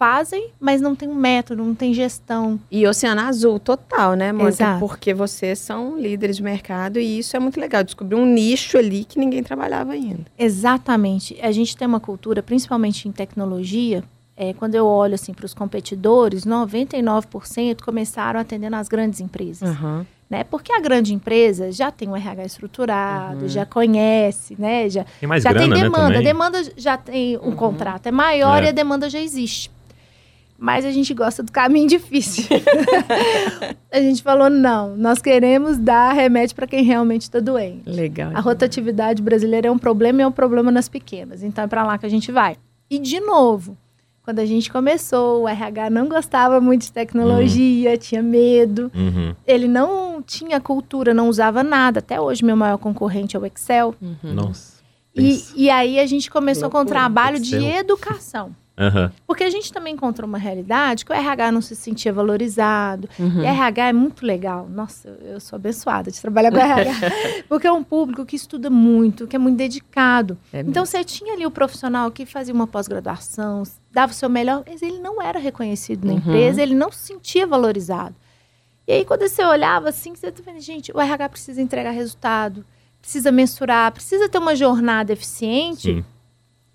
fazem, 0.01 0.49
mas 0.59 0.81
não 0.81 0.97
tem 0.97 1.07
um 1.07 1.15
método, 1.15 1.63
não 1.63 1.75
tem 1.75 1.93
gestão. 1.93 2.59
E 2.71 2.87
Oceano 2.87 3.21
Azul 3.21 3.61
total, 3.61 4.15
né, 4.15 4.33
Mônica? 4.33 4.49
Exato. 4.49 4.81
Porque 4.81 5.13
vocês 5.13 5.59
são 5.59 6.01
líderes 6.01 6.39
de 6.39 6.43
mercado 6.43 6.99
e 6.99 7.19
isso 7.19 7.37
é 7.37 7.39
muito 7.39 7.61
legal. 7.61 7.85
Descobrir 7.85 8.17
um 8.17 8.25
nicho 8.25 8.79
ali 8.79 9.05
que 9.05 9.19
ninguém 9.19 9.43
trabalhava 9.43 9.93
ainda. 9.93 10.25
Exatamente. 10.39 11.39
A 11.43 11.53
gente 11.53 11.77
tem 11.77 11.87
uma 11.87 12.01
cultura, 12.01 12.43
principalmente 12.43 13.07
em 13.07 13.13
tecnologia, 13.13 14.03
é, 14.35 14.55
quando 14.55 14.75
eu 14.75 14.87
olho 14.87 15.15
assim 15.15 15.35
para 15.35 15.45
os 15.45 15.53
competidores, 15.53 16.47
99% 16.47 17.83
começaram 17.83 18.41
atendendo 18.41 18.77
as 18.77 18.89
grandes 18.89 19.21
empresas. 19.21 19.69
Uhum. 19.69 20.07
Né? 20.31 20.45
Porque 20.45 20.73
a 20.73 20.81
grande 20.81 21.13
empresa 21.13 21.71
já 21.71 21.91
tem 21.91 22.09
um 22.09 22.17
RH 22.17 22.45
estruturado, 22.47 23.43
uhum. 23.43 23.49
já 23.49 23.67
conhece, 23.67 24.57
né? 24.59 24.89
Já 24.89 25.05
tem, 25.19 25.29
mais 25.29 25.43
já 25.43 25.53
grana, 25.53 25.75
tem 25.75 25.83
demanda. 25.83 26.09
Né, 26.09 26.19
a 26.19 26.23
demanda 26.23 26.73
já 26.75 26.97
tem 26.97 27.37
um 27.37 27.49
uhum. 27.49 27.57
contrato, 27.57 28.07
é 28.07 28.11
maior 28.11 28.63
é. 28.63 28.67
e 28.67 28.69
a 28.71 28.73
demanda 28.73 29.11
já 29.11 29.21
existe 29.21 29.71
mas 30.61 30.85
a 30.85 30.91
gente 30.91 31.15
gosta 31.15 31.43
do 31.43 31.51
caminho 31.51 31.89
difícil. 31.91 32.45
a 33.91 34.01
gente 34.01 34.23
falou: 34.23 34.51
não, 34.51 34.95
nós 34.95 35.23
queremos 35.23 35.79
dar 35.79 36.13
remédio 36.13 36.55
para 36.55 36.67
quem 36.67 36.85
realmente 36.85 37.23
está 37.23 37.41
doente. 37.41 37.89
Legal. 37.89 38.31
A 38.35 38.41
rotatividade 38.41 39.23
brasileira 39.23 39.69
é 39.69 39.71
um 39.71 39.79
problema 39.79 40.21
e 40.21 40.23
é 40.23 40.27
um 40.27 40.33
problema 40.33 40.71
nas 40.71 40.89
pequenas. 40.89 41.43
Então 41.43 41.65
é 41.65 41.67
para 41.67 41.83
lá 41.83 41.97
que 41.97 42.05
a 42.05 42.11
gente 42.11 42.31
vai. 42.31 42.57
E, 42.91 42.99
de 42.99 43.21
novo, 43.21 43.79
quando 44.23 44.41
a 44.41 44.45
gente 44.45 44.71
começou, 44.71 45.43
o 45.43 45.49
RH 45.49 45.89
não 45.89 46.09
gostava 46.09 46.61
muito 46.61 46.83
de 46.83 46.93
tecnologia, 46.93 47.93
uhum. 47.93 47.97
tinha 47.97 48.23
medo. 48.23 48.91
Uhum. 48.95 49.35
Ele 49.47 49.67
não 49.67 50.21
tinha 50.21 50.61
cultura, 50.61 51.15
não 51.15 51.29
usava 51.29 51.63
nada. 51.63 52.01
Até 52.01 52.21
hoje, 52.21 52.45
meu 52.45 52.57
maior 52.57 52.77
concorrente 52.77 53.35
é 53.35 53.41
o 53.41 53.47
Excel. 53.47 53.95
Uhum. 54.01 54.35
Nossa. 54.35 54.81
E, 55.15 55.43
e, 55.57 55.71
aí 55.71 55.99
a 55.99 56.07
gente 56.07 56.31
começou 56.31 56.71
com 56.71 56.81
um 56.81 56.85
trabalho 56.85 57.39
Excel. 57.39 57.59
de 57.59 57.67
educação. 57.67 58.55
Uhum. 58.79 59.11
Porque 59.27 59.45
a 59.45 59.51
gente 59.51 59.71
também 59.73 59.93
encontrou 59.93 60.27
uma 60.27 60.39
realidade 60.39 61.05
que 61.05 61.13
o 61.13 61.15
RH 61.15 61.53
não 61.53 61.61
se 61.61 61.77
sentia 61.77 62.13
valorizado. 62.13 63.09
Uhum. 63.19 63.43
E 63.43 63.47
RH 63.47 63.89
é 63.89 63.93
muito 63.93 64.25
legal. 64.25 64.67
Nossa, 64.71 65.09
eu 65.23 65.39
sou 65.39 65.57
abençoada 65.57 66.11
de 66.11 66.19
trabalhar 66.19 66.51
com 66.51 66.57
RH. 66.59 66.93
porque 67.49 67.67
é 67.67 67.73
um 67.73 67.85
público 67.85 68.25
que 68.25 68.37
estuda 68.37 68.71
muito, 68.71 69.27
que 69.27 69.37
é 69.37 69.39
muito 69.39 69.59
dedicado. 69.59 70.39
É 70.53 70.61
então, 70.61 70.87
você 70.87 71.05
tinha 71.05 71.35
ali 71.35 71.45
o 71.45 71.51
profissional 71.51 72.11
que 72.11 72.25
fazia 72.25 72.55
uma 72.55 72.67
pós-graduação, 72.67 73.65
dava 73.93 74.13
o 74.13 74.15
seu 74.15 74.31
melhor, 74.31 74.65
mas 74.67 74.81
ele 74.81 74.99
não 74.99 75.21
era 75.21 75.39
reconhecido 75.39 76.07
na 76.07 76.13
uhum. 76.13 76.19
empresa, 76.19 76.63
ele 76.63 76.75
não 76.75 76.91
se 76.91 77.01
sentia 77.01 77.47
valorizado. 77.47 78.15
E 78.89 78.93
aí, 78.93 79.05
quando 79.05 79.29
você 79.29 79.45
olhava 79.45 79.91
assim, 79.91 80.15
você 80.15 80.33
tá 80.33 80.43
vendo, 80.45 80.61
gente, 80.61 80.91
o 80.93 81.01
RH 81.01 81.29
precisa 81.29 81.61
entregar 81.61 81.91
resultado, 81.91 82.65
precisa 83.01 83.31
mensurar, 83.31 83.93
precisa 83.93 84.29
ter 84.29 84.39
uma 84.39 84.57
jornada 84.57 85.13
eficiente. 85.13 85.97
Sim 85.97 86.05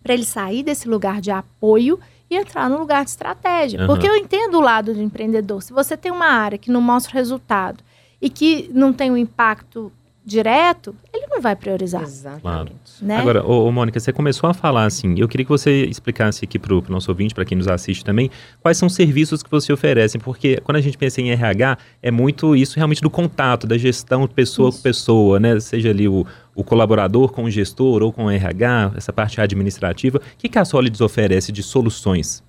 para 0.05 0.13
ele 0.13 0.23
sair 0.23 0.61
desse 0.61 0.87
lugar 0.87 1.19
de 1.19 1.31
apoio 1.31 1.99
e 2.29 2.37
entrar 2.37 2.69
no 2.69 2.77
lugar 2.77 3.03
de 3.03 3.09
estratégia. 3.09 3.81
Uhum. 3.81 3.87
Porque 3.87 4.07
eu 4.07 4.15
entendo 4.15 4.59
o 4.59 4.61
lado 4.61 4.93
do 4.93 5.01
empreendedor. 5.01 5.63
Se 5.63 5.73
você 5.73 5.97
tem 5.97 6.11
uma 6.11 6.27
área 6.27 6.59
que 6.59 6.69
não 6.69 6.79
mostra 6.79 7.13
resultado 7.13 7.83
e 8.21 8.29
que 8.29 8.69
não 8.71 8.93
tem 8.93 9.09
um 9.09 9.17
impacto 9.17 9.91
direto, 10.23 10.95
ele 11.11 11.25
não 11.25 11.41
vai 11.41 11.55
priorizar. 11.55 12.03
Exatamente. 12.03 12.71
Né? 13.01 13.17
Agora, 13.17 13.43
ô, 13.43 13.67
ô, 13.67 13.71
Mônica, 13.71 13.99
você 13.99 14.13
começou 14.13 14.47
a 14.47 14.53
falar 14.53 14.85
assim, 14.85 15.15
eu 15.17 15.27
queria 15.27 15.43
que 15.43 15.51
você 15.51 15.85
explicasse 15.85 16.45
aqui 16.45 16.59
para 16.59 16.73
o 16.75 16.83
nosso 16.87 17.09
ouvinte, 17.09 17.33
para 17.33 17.45
quem 17.45 17.57
nos 17.57 17.67
assiste 17.67 18.05
também, 18.05 18.29
quais 18.61 18.77
são 18.77 18.87
os 18.87 18.93
serviços 18.93 19.41
que 19.41 19.49
você 19.49 19.73
oferece, 19.73 20.19
porque 20.19 20.59
quando 20.63 20.77
a 20.77 20.81
gente 20.81 20.97
pensa 20.97 21.19
em 21.19 21.31
RH, 21.31 21.79
é 22.01 22.11
muito 22.11 22.55
isso 22.55 22.75
realmente 22.75 23.01
do 23.01 23.09
contato, 23.09 23.65
da 23.65 23.77
gestão 23.77 24.27
pessoa 24.27 24.69
isso. 24.69 24.77
com 24.77 24.83
pessoa, 24.83 25.39
né? 25.39 25.59
Seja 25.59 25.89
ali 25.89 26.07
o, 26.07 26.25
o 26.55 26.63
colaborador 26.63 27.31
com 27.31 27.43
o 27.43 27.51
gestor 27.51 28.01
ou 28.01 28.11
com 28.11 28.25
o 28.25 28.31
RH, 28.31 28.93
essa 28.95 29.11
parte 29.11 29.39
administrativa. 29.41 30.17
O 30.17 30.21
que, 30.37 30.49
que 30.49 30.57
a 30.57 30.65
Solids 30.65 31.01
oferece 31.01 31.51
de 31.51 31.61
soluções? 31.61 32.43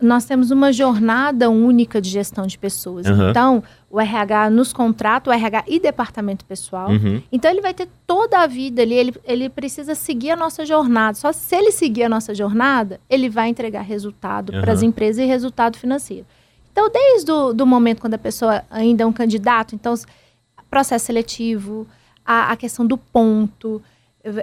nós 0.00 0.24
temos 0.24 0.50
uma 0.50 0.72
jornada 0.72 1.48
única 1.48 2.00
de 2.00 2.10
gestão 2.10 2.46
de 2.46 2.58
pessoas. 2.58 3.06
Uhum. 3.06 3.30
Então, 3.30 3.62
o 3.90 4.00
RH 4.00 4.50
nos 4.50 4.72
contrata, 4.72 5.30
o 5.30 5.32
RH 5.32 5.64
e 5.66 5.80
departamento 5.80 6.44
pessoal. 6.44 6.90
Uhum. 6.90 7.22
Então, 7.32 7.50
ele 7.50 7.62
vai 7.62 7.72
ter 7.72 7.88
toda 8.06 8.40
a 8.40 8.46
vida 8.46 8.82
ali, 8.82 8.94
ele, 8.94 9.14
ele 9.24 9.48
precisa 9.48 9.94
seguir 9.94 10.30
a 10.30 10.36
nossa 10.36 10.66
jornada. 10.66 11.16
Só 11.16 11.32
se 11.32 11.56
ele 11.56 11.72
seguir 11.72 12.04
a 12.04 12.08
nossa 12.08 12.34
jornada, 12.34 13.00
ele 13.08 13.28
vai 13.28 13.48
entregar 13.48 13.82
resultado 13.82 14.52
Uhum. 14.52 14.60
para 14.60 14.72
as 14.72 14.82
empresas 14.82 15.24
e 15.24 15.26
resultado 15.26 15.78
financeiro. 15.78 16.26
Então, 16.70 16.90
desde 16.90 17.30
o 17.32 17.54
do 17.54 17.64
momento 17.64 18.00
quando 18.00 18.14
a 18.14 18.18
pessoa 18.18 18.62
ainda 18.70 19.02
é 19.02 19.06
um 19.06 19.12
candidato, 19.12 19.74
então, 19.74 19.94
processo 20.68 21.06
seletivo, 21.06 21.86
a, 22.26 22.50
a 22.52 22.56
questão 22.56 22.84
do 22.86 22.96
ponto, 22.98 23.80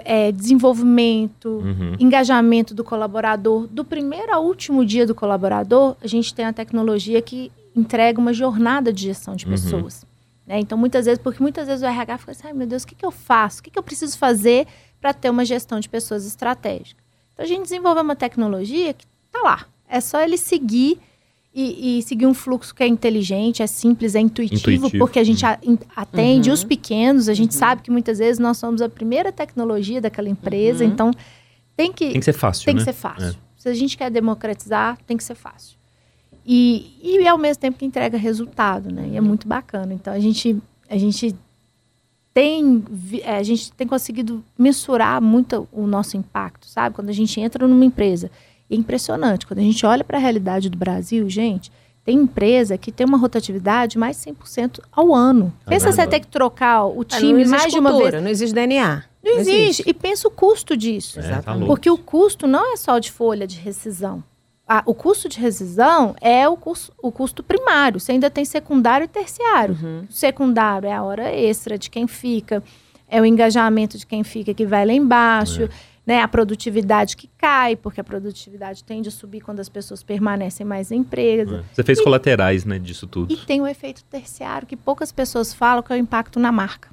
é, 0.04 0.32
desenvolvimento, 0.32 1.48
Uhum. 1.48 1.96
engajamento 2.00 2.74
do 2.74 2.82
colaborador. 2.82 3.66
Do 3.66 3.84
primeiro 3.84 4.32
ao 4.34 4.44
último 4.44 4.84
dia 4.84 5.06
do 5.06 5.14
colaborador, 5.14 5.96
a 6.02 6.06
gente 6.06 6.32
tem 6.34 6.44
a 6.44 6.52
tecnologia 6.52 7.20
que 7.20 7.52
entrega 7.76 8.18
uma 8.20 8.32
jornada 8.32 8.92
de 8.92 9.02
gestão 9.02 9.36
de 9.36 9.44
Uhum. 9.44 9.50
pessoas. 9.52 10.06
né? 10.46 10.58
Então, 10.60 10.76
muitas 10.76 11.06
vezes, 11.06 11.18
porque 11.22 11.42
muitas 11.42 11.66
vezes 11.66 11.82
o 11.82 11.86
RH 11.86 12.18
fica 12.18 12.32
assim, 12.32 12.46
ai 12.46 12.52
meu 12.52 12.66
Deus, 12.66 12.82
o 12.82 12.86
que, 12.86 12.94
que 12.94 13.04
eu 13.06 13.10
faço? 13.10 13.60
O 13.60 13.62
que, 13.62 13.70
que 13.70 13.78
eu 13.78 13.82
preciso 13.82 14.18
fazer 14.18 14.66
para 15.00 15.12
ter 15.14 15.30
uma 15.30 15.42
gestão 15.44 15.80
de 15.80 15.88
pessoas 15.88 16.26
estratégica? 16.26 17.02
Então, 17.32 17.44
a 17.44 17.48
gente 17.48 17.62
desenvolveu 17.62 18.02
uma 18.02 18.14
tecnologia 18.14 18.92
que 18.92 19.06
está 19.26 19.40
lá. 19.42 19.64
É 19.88 20.00
só 20.02 20.20
ele 20.20 20.36
seguir 20.36 20.98
e, 21.54 21.98
e 21.98 22.02
seguir 22.02 22.26
um 22.26 22.34
fluxo 22.34 22.74
que 22.74 22.82
é 22.82 22.86
inteligente, 22.86 23.62
é 23.62 23.66
simples, 23.66 24.14
é 24.16 24.20
intuitivo, 24.20 24.58
Intuitivo. 24.76 24.98
porque 24.98 25.18
a 25.20 25.24
gente 25.24 25.44
atende 25.94 26.48
Uhum. 26.50 26.54
os 26.54 26.64
pequenos, 26.64 27.28
a 27.28 27.34
gente 27.34 27.54
sabe 27.54 27.82
que 27.82 27.90
muitas 27.90 28.18
vezes 28.18 28.38
nós 28.40 28.58
somos 28.58 28.82
a 28.82 28.88
primeira 28.88 29.30
tecnologia 29.30 30.00
daquela 30.00 30.28
empresa, 30.28 30.84
Uhum. 30.84 30.90
então 30.90 31.10
tem 31.76 31.92
que, 31.92 32.10
Tem 32.10 32.18
que 32.18 32.24
ser 32.24 32.32
fácil, 32.32 32.64
tem 32.64 32.74
né? 32.74 32.80
que 32.80 32.84
ser 32.84 32.92
fácil. 32.92 33.36
Se 33.56 33.68
a 33.68 33.74
gente 33.74 33.96
quer 33.96 34.10
democratizar, 34.10 34.98
tem 35.06 35.16
que 35.16 35.22
ser 35.24 35.34
fácil. 35.36 35.76
E, 36.44 36.98
e 37.02 37.26
ao 37.26 37.38
mesmo 37.38 37.60
tempo 37.60 37.78
que 37.78 37.86
entrega 37.86 38.18
resultado, 38.18 38.92
né? 38.92 39.08
E 39.12 39.16
é 39.16 39.20
muito 39.20 39.48
bacana. 39.48 39.94
Então 39.94 40.12
a 40.12 40.18
gente, 40.20 40.56
a 40.90 40.98
gente 40.98 41.34
tem, 42.34 42.84
é, 43.22 43.36
a 43.36 43.42
gente 43.42 43.72
tem 43.72 43.86
conseguido 43.86 44.44
mensurar 44.58 45.22
muito 45.22 45.68
o 45.72 45.86
nosso 45.86 46.16
impacto, 46.16 46.66
sabe? 46.66 46.94
Quando 46.94 47.08
a 47.08 47.12
gente 47.12 47.40
entra 47.40 47.66
numa 47.66 47.84
empresa. 47.84 48.30
É 48.74 48.78
impressionante. 48.78 49.46
Quando 49.46 49.60
a 49.60 49.62
gente 49.62 49.84
olha 49.86 50.04
para 50.04 50.18
a 50.18 50.20
realidade 50.20 50.68
do 50.68 50.76
Brasil, 50.76 51.28
gente, 51.28 51.70
tem 52.04 52.18
empresa 52.18 52.76
que 52.76 52.92
tem 52.92 53.06
uma 53.06 53.16
rotatividade 53.16 53.92
de 53.92 53.98
mais 53.98 54.22
de 54.22 54.30
100% 54.30 54.80
ao 54.92 55.14
ano. 55.14 55.52
Pensa 55.66 55.86
Caramba. 55.86 56.02
você 56.02 56.08
ter 56.08 56.20
que 56.20 56.26
trocar 56.26 56.84
o 56.84 56.90
Ah, 56.90 56.94
não 56.94 57.04
time 57.04 57.42
existe 57.42 57.58
mais 57.58 57.72
de 57.72 57.78
uma 57.78 57.90
cultura, 57.90 58.10
vez. 58.12 58.22
Não 58.22 58.30
existe 58.30 58.54
DNA. 58.54 59.04
Não 59.24 59.32
existe. 59.38 59.82
E 59.86 59.94
pensa 59.94 60.28
o 60.28 60.30
custo 60.30 60.76
disso. 60.76 61.18
É, 61.18 61.40
tá. 61.40 61.56
Porque 61.66 61.88
o 61.90 61.96
custo 61.96 62.46
não 62.46 62.74
é 62.74 62.76
só 62.76 62.98
de 62.98 63.10
folha 63.10 63.46
de 63.46 63.58
rescisão. 63.58 64.22
Ah, 64.68 64.82
o 64.86 64.94
custo 64.94 65.28
de 65.28 65.38
rescisão 65.38 66.14
é 66.20 66.48
o 66.48 66.56
custo, 66.56 66.92
o 67.02 67.10
custo 67.12 67.42
primário. 67.42 68.00
Você 68.00 68.12
ainda 68.12 68.30
tem 68.30 68.44
secundário 68.44 69.04
e 69.04 69.08
terciário. 69.08 69.76
Uhum. 69.80 70.04
O 70.08 70.12
secundário 70.12 70.86
é 70.88 70.92
a 70.92 71.02
hora 71.02 71.30
extra 71.34 71.78
de 71.78 71.88
quem 71.90 72.06
fica, 72.06 72.62
é 73.08 73.20
o 73.20 73.24
engajamento 73.26 73.98
de 73.98 74.06
quem 74.06 74.24
fica 74.24 74.54
que 74.54 74.64
vai 74.66 74.86
lá 74.86 74.92
embaixo, 74.92 75.68
né? 76.06 76.20
A 76.20 76.28
produtividade 76.28 77.16
que 77.16 77.28
cai, 77.38 77.76
porque 77.76 78.00
a 78.00 78.04
produtividade 78.04 78.84
tende 78.84 79.08
a 79.08 79.12
subir 79.12 79.40
quando 79.40 79.60
as 79.60 79.68
pessoas 79.68 80.02
permanecem 80.02 80.64
mais 80.66 80.90
na 80.90 80.96
empresa. 80.96 81.58
É. 81.70 81.74
Você 81.74 81.82
fez 81.82 82.00
colaterais, 82.02 82.64
né, 82.64 82.78
disso 82.78 83.06
tudo. 83.06 83.32
E 83.32 83.36
tem 83.36 83.60
o 83.60 83.66
efeito 83.66 84.04
terciário 84.04 84.66
que 84.66 84.76
poucas 84.76 85.10
pessoas 85.10 85.54
falam, 85.54 85.82
que 85.82 85.92
é 85.92 85.96
o 85.96 85.98
impacto 85.98 86.38
na 86.38 86.52
marca. 86.52 86.90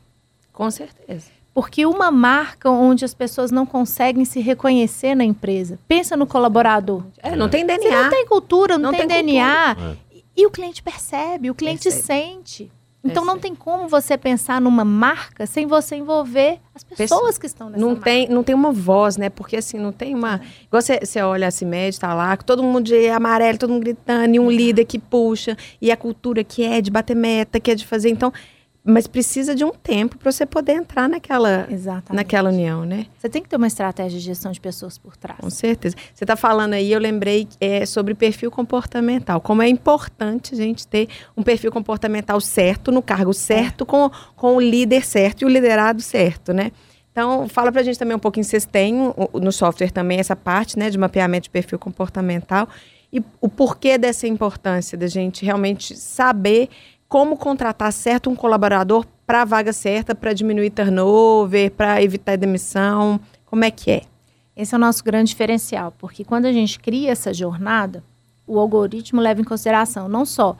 Com 0.53 0.69
certeza. 0.71 1.27
Porque 1.53 1.85
uma 1.85 2.09
marca 2.09 2.69
onde 2.69 3.03
as 3.03 3.13
pessoas 3.13 3.51
não 3.51 3.65
conseguem 3.65 4.23
se 4.23 4.39
reconhecer 4.39 5.15
na 5.15 5.25
empresa. 5.25 5.77
Pensa 5.87 6.15
no 6.15 6.25
colaborador. 6.25 7.03
É, 7.17 7.35
não 7.35 7.49
tem 7.49 7.65
Você 7.65 7.77
DNA. 7.77 8.03
não 8.03 8.09
tem 8.09 8.25
cultura, 8.25 8.77
não, 8.77 8.91
Não 8.91 8.97
tem, 8.97 9.07
tem 9.07 9.25
DNA. 9.25 9.75
É. 9.77 9.97
E, 10.15 10.23
e 10.37 10.45
o 10.45 10.51
cliente 10.51 10.81
percebe, 10.81 11.51
o 11.51 11.55
cliente 11.55 11.83
Percebe. 11.83 12.03
sente. 12.05 12.71
Então 13.03 13.25
não 13.25 13.39
tem 13.39 13.55
como 13.55 13.87
você 13.87 14.15
pensar 14.15 14.61
numa 14.61 14.85
marca 14.85 15.47
sem 15.47 15.65
você 15.65 15.95
envolver 15.95 16.59
as 16.75 16.83
pessoas 16.83 17.37
que 17.37 17.47
estão 17.47 17.67
nessa 17.67 17.81
Não 17.81 17.89
marca. 17.93 18.03
tem, 18.03 18.27
não 18.29 18.43
tem 18.43 18.53
uma 18.53 18.71
voz, 18.71 19.17
né? 19.17 19.29
Porque 19.29 19.57
assim, 19.57 19.79
não 19.79 19.91
tem 19.91 20.13
uma. 20.13 20.39
Igual 20.67 20.81
você, 20.81 20.99
você 21.03 21.19
olha 21.21 21.47
a 21.47 21.51
CIMED, 21.51 21.99
tá 21.99 22.13
lá, 22.13 22.37
com 22.37 22.43
todo 22.43 22.61
mundo 22.61 22.83
de 22.83 23.09
amarelo, 23.09 23.57
todo 23.57 23.71
mundo 23.71 23.81
gritando, 23.81 24.35
e 24.35 24.39
um 24.39 24.51
líder 24.51 24.85
que 24.85 24.99
puxa, 24.99 25.57
e 25.81 25.91
a 25.91 25.97
cultura 25.97 26.43
que 26.43 26.63
é 26.63 26.79
de 26.79 26.91
bater 26.91 27.15
meta, 27.15 27.59
que 27.59 27.71
é 27.71 27.75
de 27.75 27.87
fazer. 27.87 28.09
Então, 28.09 28.31
mas 28.83 29.05
precisa 29.05 29.53
de 29.53 29.63
um 29.63 29.71
tempo 29.71 30.17
para 30.17 30.31
você 30.31 30.45
poder 30.45 30.73
entrar 30.73 31.07
naquela, 31.07 31.67
Exatamente. 31.69 32.15
naquela 32.15 32.49
união, 32.49 32.83
né? 32.83 33.05
Você 33.17 33.29
tem 33.29 33.41
que 33.41 33.47
ter 33.47 33.55
uma 33.55 33.67
estratégia 33.67 34.19
de 34.19 34.25
gestão 34.25 34.51
de 34.51 34.59
pessoas 34.59 34.97
por 34.97 35.15
trás. 35.15 35.39
Com 35.39 35.49
certeza. 35.51 35.95
Você 36.13 36.23
está 36.23 36.35
falando 36.35 36.73
aí, 36.73 36.91
eu 36.91 36.99
lembrei 36.99 37.47
é, 37.59 37.85
sobre 37.85 38.15
perfil 38.15 38.49
comportamental. 38.49 39.39
Como 39.39 39.61
é 39.61 39.67
importante 39.67 40.55
a 40.55 40.57
gente 40.57 40.87
ter 40.87 41.07
um 41.37 41.43
perfil 41.43 41.71
comportamental 41.71 42.41
certo, 42.41 42.91
no 42.91 43.03
cargo 43.03 43.33
certo, 43.33 43.85
com, 43.85 44.09
com 44.35 44.55
o 44.55 44.59
líder 44.59 45.05
certo 45.05 45.43
e 45.43 45.45
o 45.45 45.47
liderado 45.47 46.01
certo, 46.01 46.51
né? 46.51 46.71
Então, 47.11 47.47
fala 47.47 47.71
pra 47.71 47.83
gente 47.83 47.99
também 47.99 48.15
um 48.15 48.19
pouquinho, 48.19 48.45
vocês 48.45 48.65
têm 48.65 49.13
no 49.33 49.51
software 49.51 49.91
também 49.91 50.19
essa 50.19 50.35
parte, 50.35 50.79
né, 50.79 50.89
de 50.89 50.97
mapeamento 50.97 51.43
de 51.43 51.49
perfil 51.49 51.77
comportamental 51.77 52.67
e 53.11 53.21
o 53.41 53.49
porquê 53.49 53.97
dessa 53.97 54.25
importância 54.27 54.97
da 54.97 55.07
gente 55.07 55.43
realmente 55.43 55.95
saber 55.95 56.69
como 57.11 57.35
contratar 57.35 57.91
certo 57.91 58.29
um 58.29 58.35
colaborador 58.37 59.05
para 59.27 59.41
a 59.41 59.45
vaga 59.45 59.73
certa, 59.73 60.15
para 60.15 60.31
diminuir 60.31 60.69
turnover, 60.69 61.69
para 61.71 62.01
evitar 62.01 62.37
demissão, 62.37 63.19
como 63.45 63.65
é 63.65 63.69
que 63.69 63.91
é? 63.91 64.01
Esse 64.55 64.73
é 64.73 64.77
o 64.77 64.79
nosso 64.79 65.03
grande 65.03 65.31
diferencial, 65.31 65.93
porque 65.97 66.23
quando 66.23 66.45
a 66.45 66.53
gente 66.53 66.79
cria 66.79 67.11
essa 67.11 67.33
jornada, 67.33 68.01
o 68.47 68.57
algoritmo 68.57 69.19
leva 69.19 69.41
em 69.41 69.43
consideração 69.43 70.07
não 70.07 70.25
só 70.25 70.55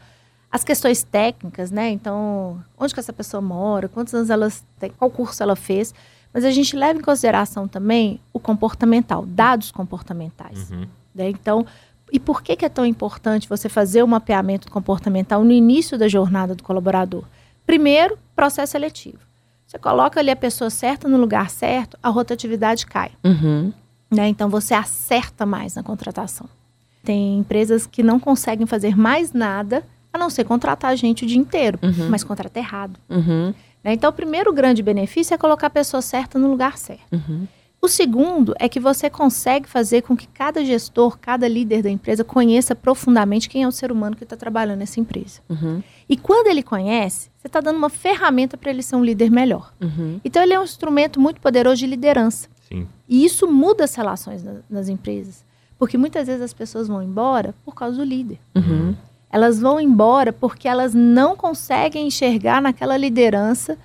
as 0.52 0.62
questões 0.62 1.04
técnicas, 1.04 1.72
né? 1.72 1.90
Então, 1.90 2.62
onde 2.78 2.94
que 2.94 3.00
essa 3.00 3.14
pessoa 3.14 3.40
mora, 3.40 3.88
quantos 3.88 4.14
anos 4.14 4.30
ela 4.30 4.52
tem, 4.78 4.90
qual 4.90 5.10
curso 5.10 5.42
ela 5.42 5.56
fez, 5.56 5.94
mas 6.34 6.44
a 6.44 6.52
gente 6.52 6.76
leva 6.76 7.00
em 7.00 7.02
consideração 7.02 7.66
também 7.66 8.20
o 8.34 8.42
comportamental, 8.42 9.26
dados 9.26 9.72
comportamentais. 9.72 10.70
Uhum. 10.70 10.86
né? 11.16 11.30
Então, 11.30 11.66
e 12.12 12.20
por 12.20 12.42
que, 12.44 12.56
que 12.56 12.66
é 12.66 12.70
tão 12.70 12.86
importante 12.86 13.48
você 13.48 13.70
fazer 13.70 14.04
o 14.04 14.08
mapeamento 14.08 14.70
comportamental 14.72 15.44
no 15.44 15.52
início 15.52 15.98
da 15.98 16.08
jornada 16.08 16.54
do 16.54 16.64
colaborador? 16.64 17.24
Primeiro, 17.66 18.18
processo 18.36 18.74
seletivo. 18.74 19.20
Você 19.66 19.78
coloca 19.80 20.20
ali 20.20 20.30
a 20.30 20.36
pessoa 20.36 20.70
certa 20.70 21.08
no 21.08 21.16
lugar 21.18 21.50
certo, 21.50 21.98
a 22.04 22.10
rotatividade 22.10 22.86
cai. 22.86 23.12
Uhum. 23.24 23.72
né? 24.12 24.28
Então 24.28 24.50
você 24.50 24.74
acerta 24.74 25.46
mais 25.46 25.76
na 25.76 25.84
contratação. 25.84 26.50
Tem 27.04 27.38
empresas 27.40 27.88
que 27.88 28.04
não 28.04 28.20
conseguem 28.20 28.68
fazer 28.68 28.96
mais 28.98 29.32
nada 29.32 29.84
a 30.12 30.18
não 30.18 30.30
ser 30.30 30.44
contratar 30.44 30.96
gente 30.98 31.24
o 31.24 31.28
dia 31.28 31.38
inteiro, 31.38 31.80
Uhum. 31.82 32.10
mas 32.10 32.22
contrata 32.24 32.60
errado. 32.60 33.00
Uhum. 33.10 33.54
né? 33.82 33.94
Então 33.94 34.10
o 34.10 34.14
primeiro 34.14 34.52
grande 34.52 34.84
benefício 34.84 35.34
é 35.34 35.38
colocar 35.38 35.68
a 35.68 35.70
pessoa 35.70 36.02
certa 36.02 36.38
no 36.38 36.50
lugar 36.50 36.78
certo. 36.78 37.16
O 37.84 37.88
segundo 37.88 38.54
é 38.60 38.70
que 38.70 38.80
você 38.80 39.10
consegue 39.10 39.68
fazer 39.68 40.04
com 40.04 40.16
que 40.16 40.28
cada 40.28 40.64
gestor, 40.64 41.18
cada 41.20 41.48
líder 41.48 41.82
da 41.82 41.90
empresa 41.90 42.24
conheça 42.24 42.76
profundamente 42.76 43.50
quem 43.50 43.64
é 43.64 43.68
o 43.68 43.72
ser 43.72 43.92
humano 43.92 44.16
que 44.16 44.24
está 44.24 44.38
trabalhando 44.38 44.78
nessa 44.80 45.00
empresa. 45.00 45.42
Uhum. 45.50 45.82
E 46.08 46.16
quando 46.16 46.46
ele 46.48 46.62
conhece, 46.62 47.32
você 47.40 47.48
está 47.48 47.60
dando 47.60 47.78
uma 47.78 47.90
ferramenta 47.90 48.56
para 48.56 48.70
ele 48.70 48.84
ser 48.84 48.96
um 48.98 49.04
líder 49.04 49.32
melhor. 49.32 49.74
Uhum. 49.82 50.20
Então 50.24 50.44
ele 50.44 50.54
é 50.54 50.60
um 50.60 50.64
instrumento 50.64 51.20
muito 51.20 51.42
poderoso 51.42 51.78
de 51.78 51.88
liderança. 51.88 52.48
Sim. 52.70 52.88
E 53.10 53.26
isso 53.26 53.48
muda 53.52 53.84
as 53.84 53.96
relações 53.96 54.44
na- 54.44 54.60
nas 54.70 54.88
empresas. 54.88 55.44
Porque 55.80 55.98
muitas 55.98 56.28
vezes 56.28 56.44
as 56.44 56.54
pessoas 56.54 56.88
vão 56.88 57.02
embora 57.02 57.56
por 57.66 57.74
causa 57.74 57.98
do 57.98 58.04
líder. 58.04 58.38
Uhum. 58.56 58.96
Elas 59.32 59.60
vão 59.60 59.82
embora 59.82 60.32
porque 60.32 60.68
elas 60.68 60.94
não 60.94 61.36
conseguem 61.36 62.06
enxergar 62.06 62.62
naquela 62.62 62.96
liderança 62.96 63.76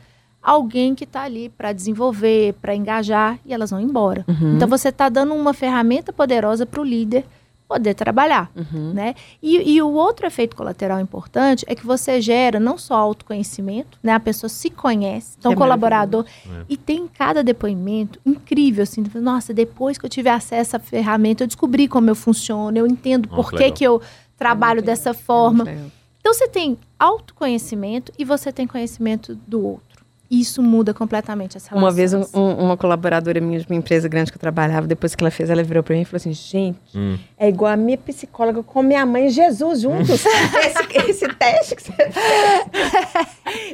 alguém 0.47 0.95
que 0.95 1.03
está 1.03 1.23
ali 1.23 1.49
para 1.49 1.73
desenvolver, 1.73 2.53
para 2.63 2.73
engajar, 2.73 3.37
e 3.45 3.53
elas 3.53 3.71
vão 3.71 3.81
embora. 3.81 4.25
Uhum. 4.29 4.55
Então 4.55 4.69
você 4.69 4.91
está 4.91 5.09
dando 5.09 5.35
uma 5.35 5.53
ferramenta 5.53 6.13
poderosa 6.13 6.65
para 6.65 6.81
o 6.81 6.85
líder 6.85 7.25
poder 7.67 7.95
trabalhar. 7.95 8.49
Uhum. 8.55 8.93
Né? 8.93 9.17
E, 9.43 9.75
e 9.75 9.83
o 9.83 9.91
outro 9.91 10.25
efeito 10.25 10.55
colateral 10.55 11.01
importante 11.01 11.65
é 11.67 11.75
que 11.75 11.85
você 11.85 12.21
gera 12.21 12.61
não 12.61 12.79
só 12.79 12.95
autoconhecimento, 12.95 13.99
né? 14.01 14.13
A 14.13 14.21
pessoa 14.21 14.49
se 14.49 14.71
conhece, 14.71 15.35
então 15.37 15.51
É 15.51 15.57
colaborador. 15.57 16.25
É. 16.49 16.65
E 16.69 16.77
tem 16.77 17.09
cada 17.09 17.43
depoimento 17.43 18.21
incrível, 18.25 18.85
assim, 18.85 19.05
nossa, 19.17 19.53
depois 19.53 19.99
que 19.99 20.07
eu 20.07 20.11
tive 20.11 20.29
acesso 20.29 20.77
à 20.77 20.79
ferramenta, 20.79 21.43
eu 21.43 21.49
descobri 21.49 21.89
como 21.89 22.09
eu 22.09 22.15
funciono, 22.15 22.79
eu 22.79 22.87
entendo 22.87 23.29
Nossa, 23.29 23.43
por 23.43 23.59
que, 23.59 23.73
que 23.73 23.83
eu 23.83 24.01
trabalho 24.39 24.77
muito 24.77 24.87
dessa 24.87 25.13
forma. 25.13 25.69
É. 25.69 25.77
Então 26.21 26.35
você 26.35 26.49
tem 26.49 26.79
autoconhecimento 26.99 28.13
e 28.19 28.25
você 28.25 28.53
tem 28.53 28.67
conhecimento 28.67 29.37
do 29.47 29.65
outro. 29.65 29.86
Isso 30.31 30.61
muda 30.63 30.93
completamente 30.93 31.57
as 31.57 31.67
relações. 31.67 31.83
Uma 31.85 31.93
vez 31.93 32.13
um- 32.13 32.25
um- 32.35 32.65
uma 32.65 32.77
colaboradora 32.77 33.41
minha 33.41 33.61
de 33.61 33.67
uma 33.67 33.77
empresa 33.77 34.09
grande 34.09 34.33
que 34.33 34.37
eu 34.37 34.41
trabalhava, 34.41 34.87
depois 34.87 35.15
que 35.15 35.23
ela 35.23 35.31
fez, 35.31 35.51
ela 35.51 35.63
virou 35.63 35.83
pra 35.83 35.95
mim 35.95 36.03
e 36.03 36.05
falou 36.05 36.17
assim: 36.17 36.33
gente, 36.33 36.79
Hum. 36.95 37.17
é 37.39 37.49
igual 37.49 37.73
a 37.73 37.77
minha 37.77 37.97
psicóloga 37.99 38.63
com 38.63 38.83
minha 38.83 39.07
mãe 39.07 39.27
e 39.27 39.31
Jesus 39.31 39.81
juntos. 39.83 40.09
esse, 40.27 41.11
esse 41.11 41.29
teste 41.35 41.77
que 41.77 41.83
você 41.83 41.93
fez. 41.93 42.15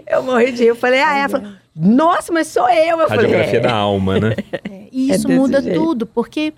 Eu 0.06 0.22
morri 0.22 0.52
de 0.52 0.62
rir. 0.62 0.68
Eu 0.68 0.76
falei, 0.76 1.00
ah, 1.00 1.16
é. 1.16 1.20
Ela 1.20 1.28
falou, 1.28 1.52
nossa, 1.74 2.32
mas 2.32 2.48
sou 2.48 2.68
eu. 2.68 3.00
Eu 3.00 3.08
falei, 3.08 3.32
é. 3.34 3.60
da 3.60 3.72
alma, 3.72 4.18
né? 4.20 4.34
É, 4.70 4.88
e 4.92 5.10
É 5.10 5.14
isso 5.16 5.26
desse 5.26 5.38
muda 5.38 5.60
jeito. 5.60 5.78
tudo, 5.80 6.06
porque 6.06 6.52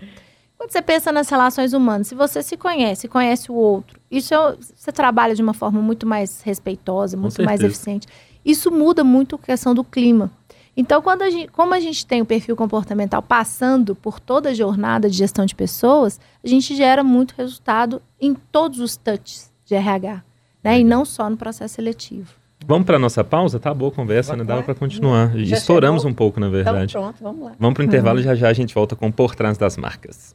Quando 0.57 0.71
você 0.71 0.81
pensa 0.81 1.13
nas 1.13 1.29
relações 1.29 1.73
humanas, 1.73 2.07
se 2.07 2.15
você 2.15 2.43
se 2.43 2.57
conhece, 2.57 3.07
conhece 3.09 3.51
o 3.51 3.55
outro, 3.55 3.99
isso 4.11 4.33
é, 4.33 4.57
você 4.75 4.91
trabalha 4.93 5.35
de 5.35 5.43
uma 5.43 5.53
forma 5.53 5.81
muito 5.83 6.07
mais 6.07 6.41
respeitosa, 6.43 7.17
muito 7.17 7.43
mais 7.43 7.61
eficiente. 7.61 8.07
Isso 8.45 8.71
muda 8.71 9.03
muito 9.03 9.37
a 9.37 9.39
questão 9.39 9.75
do 9.75 9.83
clima. 9.83 10.31
Então, 10.77 11.01
quando 11.01 11.23
a 11.23 11.31
gente, 11.31 11.49
como 11.53 11.73
a 11.73 11.81
gente 11.81 12.05
tem 12.05 12.21
o 12.21 12.27
perfil 12.27 12.57
comportamental 12.57 13.23
passando 13.23 13.95
por 13.95 14.19
toda 14.19 14.51
a 14.51 14.55
jornada 14.55 15.09
de 15.09 15.17
gestão 15.17 15.47
de 15.47 15.55
pessoas, 15.55 16.19
a 16.43 16.49
gente 16.49 16.75
gera 16.75 17.05
muito 17.05 17.35
resultado 17.39 18.03
em 18.21 18.35
todos 18.35 18.81
os 18.81 18.97
touches 18.97 19.53
de 19.65 19.75
RH, 19.75 20.23
né? 20.63 20.81
E 20.81 20.85
não 20.85 21.05
só 21.05 21.31
no 21.31 21.37
processo 21.37 21.75
seletivo. 21.77 22.35
Vamos 22.67 22.87
para 22.87 22.99
nossa 22.99 23.23
pausa? 23.23 23.61
Tá 23.61 23.73
boa 23.73 23.93
a 23.93 23.95
conversa, 23.95 24.35
né? 24.35 24.43
Dava 24.43 24.63
para 24.63 24.75
continuar. 24.75 25.37
Já 25.37 25.57
Estouramos 25.59 26.03
chegou? 26.03 26.13
um 26.13 26.15
pouco, 26.15 26.41
na 26.41 26.49
verdade. 26.49 26.91
Então, 26.91 27.03
pronto, 27.03 27.23
vamos 27.23 27.45
lá. 27.45 27.53
Vamos 27.59 27.75
para 27.75 27.83
o 27.83 27.87
intervalo 27.87 28.21
e 28.21 28.23
já 28.23 28.35
já 28.35 28.49
a 28.49 28.53
gente 28.53 28.75
volta 28.75 28.97
com 28.97 29.13
Por 29.13 29.35
Trás 29.35 29.57
das 29.57 29.77
Marcas. 29.77 30.35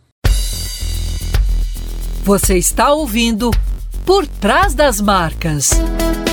Você 2.24 2.58
está 2.58 2.94
ouvindo 2.94 3.50
Por 4.10 4.26
Trás 4.26 4.74
das 4.74 5.00
Marcas, 5.00 5.70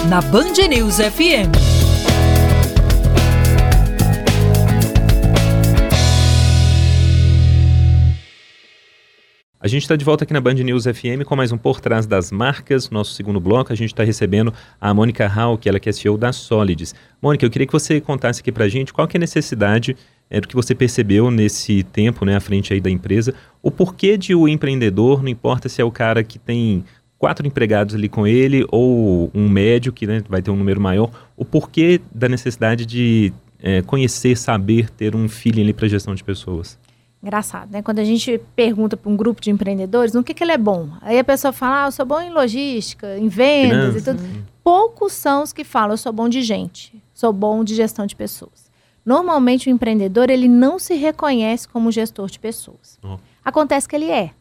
na 0.09 0.23
Band 0.23 0.55
News 0.67 0.97
FM. 0.97 1.53
A 9.61 9.69
gente 9.69 9.83
está 9.83 9.95
de 9.95 10.07
volta 10.07 10.25
aqui 10.25 10.33
na 10.33 10.41
Band 10.41 10.55
News 10.55 10.85
FM 10.85 11.23
com 11.27 11.37
mais 11.37 11.53
um 11.53 11.59
Por 11.59 11.79
Trás 11.79 12.07
das 12.07 12.33
Marcas, 12.33 12.89
nosso 12.89 13.13
segundo 13.13 13.39
bloco. 13.39 13.71
A 13.71 13.77
gente 13.77 13.91
está 13.91 14.03
recebendo 14.03 14.55
a 14.81 14.95
Mônica 14.95 15.27
Hall, 15.27 15.59
que 15.59 15.69
ela 15.69 15.79
é 15.85 15.93
CEO 15.93 16.17
da 16.17 16.33
Solids. 16.33 16.95
Mônica, 17.21 17.45
eu 17.45 17.51
queria 17.51 17.67
que 17.67 17.75
você 17.75 18.01
contasse 18.01 18.41
aqui 18.41 18.51
para 18.51 18.65
a 18.65 18.69
gente 18.71 18.91
qual 18.91 19.07
que 19.07 19.19
é 19.19 19.19
a 19.19 19.21
necessidade 19.21 19.95
é, 20.31 20.41
do 20.41 20.49
que 20.49 20.57
você 20.57 20.75
percebeu 20.75 21.31
nesse 21.31 21.83
tempo, 21.83 22.25
né, 22.25 22.37
à 22.37 22.41
frente 22.41 22.73
aí 22.73 22.81
da 22.81 22.89
empresa, 22.89 23.35
o 23.63 23.71
porquê 23.71 24.17
de 24.17 24.35
o 24.35 24.49
empreendedor, 24.49 25.23
não 25.23 25.29
importa 25.29 25.69
se 25.69 25.83
é 25.83 25.85
o 25.85 25.93
cara 25.93 26.25
que 26.25 26.39
tem 26.39 26.83
quatro 27.19 27.47
empregados 27.47 27.95
ali 27.95 28.09
com 28.09 28.27
ele 28.27 28.65
ou 28.71 29.31
um 29.35 29.49
médio 29.49 29.93
que 29.93 30.07
né, 30.07 30.23
vai 30.29 30.43
ter 30.43 30.51
um 30.51 30.57
número 30.57 30.81
maior, 30.81 31.11
o 31.37 31.45
porquê 31.45 32.01
da 32.15 32.29
necessidade 32.29 32.85
de 32.85 33.33
é, 33.61 33.83
conhecer, 33.83 34.37
saber, 34.37 34.91
ter 34.91 35.17
um 35.17 35.29
feeling 35.29 35.63
ali 35.63 35.73
para 35.73 35.89
gestão 35.89 36.15
de 36.15 36.23
pessoas. 36.23 36.79
Engraçado, 37.23 37.73
né? 37.73 37.83
Quando 37.83 37.99
a 37.99 38.05
gente 38.05 38.41
pergunta 38.55 38.97
para 38.97 39.11
um 39.11 39.17
grupo 39.17 39.41
de 39.41 39.51
empreendedores 39.51 40.13
no 40.13 40.23
que, 40.23 40.35
que 40.35 40.45
ele 40.45 40.53
é 40.53 40.59
bom, 40.59 40.91
aí 41.01 41.19
a 41.19 41.25
pessoa 41.25 41.53
fala, 41.53 41.85
ah, 41.85 41.89
eu 41.89 41.93
sou 41.93 42.07
bom 42.07 42.21
em 42.21 42.31
logística, 42.31 43.19
em 43.19 43.27
vendas 43.27 43.95
Finança. 43.95 43.99
e 43.99 44.15
tudo. 44.15 44.47
Poucos 44.63 45.13
são 45.13 45.43
os 45.43 45.53
que 45.53 45.65
falam, 45.65 45.95
eu 45.95 45.97
sou 45.97 46.13
bom 46.13 46.29
de 46.29 46.43
gente, 46.43 47.03
sou 47.15 47.33
bom 47.33 47.65
de 47.65 47.75
gestão 47.75 48.07
de 48.07 48.15
pessoas. 48.15 48.71
Normalmente 49.05 49.69
o 49.69 49.73
empreendedor, 49.73 50.31
ele 50.31 50.49
não 50.49 50.79
se 50.79 50.95
reconhece 50.95 51.67
como 51.69 51.91
gestor 51.91 52.29
de 52.29 52.39
pessoas. 52.39 52.99
Oh. 53.03 53.17
Acontece 53.45 53.89
que 53.89 53.97
ele 53.97 54.11
é. 54.11 54.33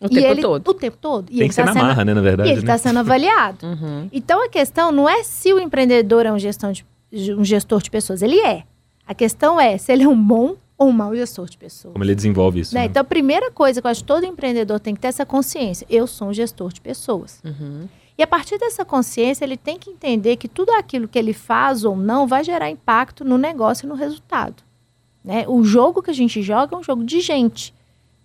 O 0.00 0.06
e 0.06 0.10
tempo 0.10 0.26
ele, 0.26 0.42
todo. 0.42 0.68
O 0.68 0.74
tempo 0.74 0.96
todo. 1.00 1.26
E 1.30 1.38
Tem 1.38 1.48
que 1.48 1.54
ser 1.54 1.64
tá 1.64 1.74
na 1.74 1.82
marra, 1.82 2.04
né, 2.04 2.14
na 2.14 2.20
verdade. 2.20 2.48
E 2.48 2.52
ele 2.52 2.60
está 2.60 2.72
né? 2.72 2.78
sendo 2.78 2.98
avaliado. 3.00 3.66
uhum. 3.66 4.08
Então 4.12 4.44
a 4.44 4.48
questão 4.48 4.92
não 4.92 5.08
é 5.08 5.24
se 5.24 5.52
o 5.52 5.58
empreendedor 5.58 6.24
é 6.24 6.32
um, 6.32 6.38
gestão 6.38 6.70
de, 6.70 6.84
um 7.34 7.44
gestor 7.44 7.82
de 7.82 7.90
pessoas, 7.90 8.22
ele 8.22 8.38
é. 8.40 8.64
A 9.06 9.14
questão 9.14 9.60
é 9.60 9.76
se 9.76 9.92
ele 9.92 10.04
é 10.04 10.08
um 10.08 10.20
bom 10.20 10.56
ou 10.76 10.88
um 10.88 10.92
mau 10.92 11.14
gestor 11.16 11.48
de 11.48 11.58
pessoas. 11.58 11.92
Como 11.92 12.04
ele 12.04 12.14
desenvolve 12.14 12.60
isso. 12.60 12.74
Né? 12.74 12.82
Né? 12.82 12.86
Então, 12.86 13.00
a 13.00 13.04
primeira 13.04 13.50
coisa 13.50 13.80
que 13.80 13.86
eu 13.86 13.90
acho 13.90 14.02
que 14.02 14.06
todo 14.06 14.24
empreendedor 14.24 14.78
tem 14.78 14.94
que 14.94 15.00
ter 15.00 15.08
essa 15.08 15.26
consciência. 15.26 15.84
Eu 15.90 16.06
sou 16.06 16.28
um 16.28 16.32
gestor 16.32 16.72
de 16.72 16.80
pessoas. 16.80 17.40
Uhum. 17.44 17.88
E 18.16 18.22
a 18.22 18.26
partir 18.26 18.58
dessa 18.58 18.84
consciência, 18.84 19.44
ele 19.44 19.56
tem 19.56 19.78
que 19.78 19.90
entender 19.90 20.36
que 20.36 20.46
tudo 20.46 20.70
aquilo 20.70 21.08
que 21.08 21.18
ele 21.18 21.32
faz 21.32 21.84
ou 21.84 21.96
não 21.96 22.26
vai 22.26 22.44
gerar 22.44 22.70
impacto 22.70 23.24
no 23.24 23.36
negócio 23.36 23.86
e 23.86 23.88
no 23.88 23.94
resultado. 23.94 24.62
Né? 25.24 25.44
O 25.48 25.64
jogo 25.64 26.02
que 26.02 26.10
a 26.10 26.14
gente 26.14 26.42
joga 26.42 26.76
é 26.76 26.78
um 26.78 26.82
jogo 26.82 27.04
de 27.04 27.20
gente. 27.20 27.74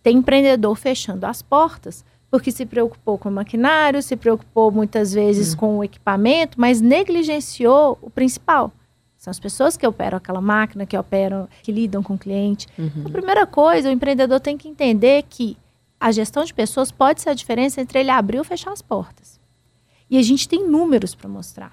Tem 0.03 0.17
empreendedor 0.17 0.75
fechando 0.75 1.25
as 1.25 1.41
portas 1.41 2.05
porque 2.29 2.51
se 2.51 2.65
preocupou 2.65 3.17
com 3.17 3.29
o 3.29 3.31
maquinário, 3.31 4.01
se 4.01 4.15
preocupou 4.15 4.71
muitas 4.71 5.13
vezes 5.13 5.53
uhum. 5.53 5.59
com 5.59 5.77
o 5.77 5.83
equipamento, 5.83 6.59
mas 6.59 6.81
negligenciou 6.81 7.97
o 8.01 8.09
principal 8.09 8.71
são 9.23 9.31
as 9.31 9.39
pessoas 9.39 9.77
que 9.77 9.87
operam 9.87 10.17
aquela 10.17 10.41
máquina, 10.41 10.85
que 10.85 10.97
operam, 10.97 11.47
que 11.61 11.71
lidam 11.71 12.03
com 12.03 12.15
o 12.15 12.17
cliente. 12.17 12.67
Uhum. 12.77 12.87
Então, 12.87 13.07
a 13.07 13.09
primeira 13.09 13.47
coisa, 13.47 13.87
o 13.87 13.91
empreendedor 13.93 14.37
tem 14.41 14.57
que 14.57 14.67
entender 14.67 15.23
que 15.29 15.55
a 15.97 16.11
gestão 16.11 16.43
de 16.43 16.53
pessoas 16.53 16.91
pode 16.91 17.21
ser 17.21 17.29
a 17.29 17.33
diferença 17.33 17.79
entre 17.79 17.99
ele 17.99 18.09
abrir 18.09 18.39
ou 18.39 18.43
fechar 18.43 18.73
as 18.73 18.81
portas. 18.81 19.39
E 20.09 20.17
a 20.17 20.21
gente 20.21 20.45
tem 20.45 20.67
números 20.67 21.15
para 21.15 21.29
mostrar. 21.29 21.71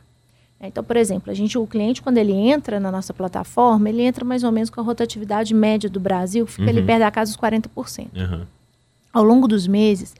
Então, 0.60 0.84
por 0.84 0.96
exemplo, 0.96 1.30
a 1.30 1.34
gente, 1.34 1.56
o 1.56 1.66
cliente, 1.66 2.02
quando 2.02 2.18
ele 2.18 2.32
entra 2.32 2.78
na 2.78 2.92
nossa 2.92 3.14
plataforma, 3.14 3.88
ele 3.88 4.02
entra 4.02 4.24
mais 4.24 4.44
ou 4.44 4.52
menos 4.52 4.68
com 4.68 4.80
a 4.80 4.84
rotatividade 4.84 5.54
média 5.54 5.88
do 5.88 5.98
Brasil, 5.98 6.44
que 6.44 6.52
fica 6.52 6.64
uhum. 6.64 6.68
ali 6.70 6.82
perto 6.82 7.00
da 7.00 7.10
casa 7.10 7.32
dos 7.32 7.40
40%. 7.40 8.08
Uhum. 8.14 8.44
Ao 9.12 9.24
longo 9.24 9.48
dos 9.48 9.66
meses, 9.66 10.14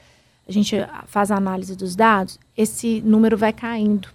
a 0.48 0.52
gente 0.52 0.76
faz 1.06 1.30
a 1.30 1.36
análise 1.36 1.76
dos 1.76 1.94
dados, 1.94 2.38
esse 2.56 3.02
número 3.04 3.36
vai 3.36 3.52
caindo. 3.52 4.08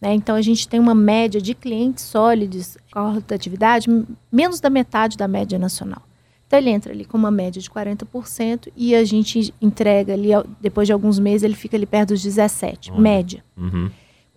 Né? 0.00 0.12
Então, 0.14 0.34
a 0.34 0.42
gente 0.42 0.66
tem 0.66 0.80
uma 0.80 0.94
média 0.94 1.40
de 1.40 1.54
clientes 1.54 2.04
sólidos 2.04 2.76
com 2.92 2.98
a 2.98 3.12
rotatividade 3.12 3.86
menos 4.32 4.58
da 4.58 4.68
metade 4.68 5.16
da 5.16 5.28
média 5.28 5.58
nacional. 5.58 6.02
Então, 6.46 6.58
ele 6.58 6.70
entra 6.70 6.92
ali 6.92 7.04
com 7.04 7.16
uma 7.16 7.30
média 7.30 7.62
de 7.62 7.70
40% 7.70 8.72
e 8.76 8.92
a 8.92 9.04
gente 9.04 9.54
entrega 9.62 10.14
ali, 10.14 10.30
depois 10.60 10.88
de 10.88 10.92
alguns 10.92 11.18
meses, 11.20 11.44
ele 11.44 11.54
fica 11.54 11.76
ali 11.76 11.86
perto 11.86 12.08
dos 12.08 12.26
17%, 12.26 12.90
uhum. 12.90 13.00
média. 13.00 13.44
Uhum. 13.56 13.88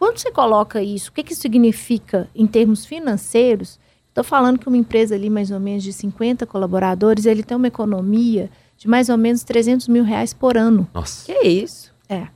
Quando 0.03 0.17
você 0.17 0.31
coloca 0.31 0.83
isso, 0.83 1.09
o 1.09 1.13
que, 1.13 1.23
que 1.23 1.33
significa 1.33 2.29
em 2.35 2.45
termos 2.45 2.85
financeiros? 2.85 3.79
Estou 4.09 4.21
falando 4.21 4.59
que 4.59 4.67
uma 4.67 4.75
empresa 4.75 5.15
ali, 5.15 5.29
mais 5.29 5.49
ou 5.49 5.61
menos 5.61 5.81
de 5.81 5.93
50 5.93 6.45
colaboradores, 6.45 7.25
ele 7.25 7.41
tem 7.41 7.55
uma 7.55 7.69
economia 7.69 8.49
de 8.75 8.85
mais 8.85 9.07
ou 9.07 9.17
menos 9.17 9.45
300 9.45 9.87
mil 9.87 10.03
reais 10.03 10.33
por 10.33 10.57
ano. 10.57 10.89
Nossa. 10.93 11.31
Que 11.31 11.47
isso? 11.47 11.93
É. 12.09 12.27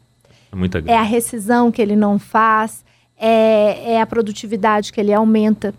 É 0.50 0.56
muita 0.56 0.80
grana. 0.80 0.98
É 0.98 1.02
a 1.02 1.04
rescisão 1.04 1.70
que 1.70 1.82
ele 1.82 1.98
não 1.98 2.18
faz, 2.18 2.86
é, 3.18 3.96
é 3.96 4.02
a 4.02 4.08
produtividade 4.08 4.94
que 4.94 5.02
ele 5.02 5.14
aumenta. 5.14 5.74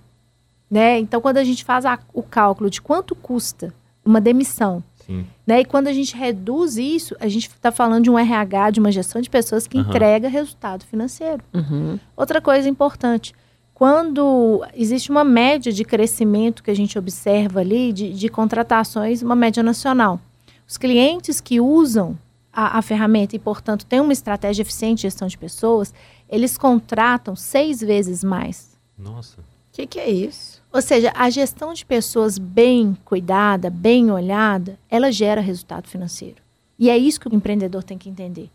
Né? 0.71 0.99
Então, 0.99 1.23
quando 1.23 1.39
a 1.39 1.45
gente 1.45 1.65
faz 1.65 1.87
a, 1.87 1.99
o 2.13 2.23
cálculo 2.23 2.69
de 2.69 2.83
quanto 2.83 3.15
custa 3.15 3.73
uma 4.05 4.21
demissão, 4.21 4.85
Sim. 5.09 5.27
Né? 5.47 5.61
e 5.61 5.65
quando 5.65 5.89
a 5.89 5.93
gente 5.93 6.15
reduz 6.15 6.77
isso, 6.77 7.17
a 7.19 7.29
gente 7.29 7.49
está 7.49 7.73
falando 7.73 8.05
de 8.05 8.11
um 8.11 8.19
RH, 8.19 8.73
de 8.73 8.81
uma 8.81 8.93
gestão 8.93 9.23
de 9.23 9.31
pessoas 9.31 9.67
que 9.67 9.79
uhum. 9.79 9.85
entrega 9.85 10.29
resultado 10.29 10.85
financeiro. 10.85 11.43
Uhum. 11.55 11.99
Outra 12.15 12.43
coisa 12.43 12.69
importante, 12.69 13.35
quando 13.73 14.63
existe 14.75 15.11
uma 15.11 15.25
média 15.25 15.73
de 15.73 15.83
crescimento 15.83 16.63
que 16.63 16.71
a 16.71 16.77
gente 16.77 16.99
observa 16.99 17.61
ali, 17.61 17.91
de, 17.91 18.13
de 18.13 18.29
contratações, 18.29 19.23
uma 19.23 19.35
média 19.35 19.63
nacional. 19.63 20.21
Os 20.69 20.77
clientes 20.77 21.41
que 21.41 21.59
usam 21.59 22.19
a, 22.53 22.77
a 22.77 22.83
ferramenta 22.83 23.35
e, 23.35 23.39
portanto, 23.39 23.87
têm 23.87 24.01
uma 24.01 24.13
estratégia 24.13 24.63
eficiente 24.63 24.97
de 24.97 25.03
gestão 25.03 25.27
de 25.27 25.39
pessoas, 25.39 25.95
eles 26.29 26.59
contratam 26.59 27.35
seis 27.35 27.81
vezes 27.81 28.23
mais. 28.23 28.77
Nossa. 28.99 29.41
O 29.41 29.45
que, 29.73 29.87
que 29.87 29.99
é 29.99 30.11
isso? 30.11 30.58
Ou 30.73 30.83
seja, 30.83 31.13
a 31.15 31.31
gestão 31.31 31.73
de 31.73 31.85
pessoas 31.85 32.39
bem 32.39 32.97
cuidada, 33.05 33.71
bem 33.71 34.11
olhada, 34.11 34.79
ela 34.91 35.11
gera 35.11 35.41
resultado 35.41 35.89
financeiro. 35.89 36.43
E 36.79 36.91
é 36.91 36.97
isso 36.97 37.19
que 37.19 37.29
o 37.29 37.35
empreendedor 37.35 37.83
tem 37.83 37.97
que 37.97 38.09
entender. 38.09 38.51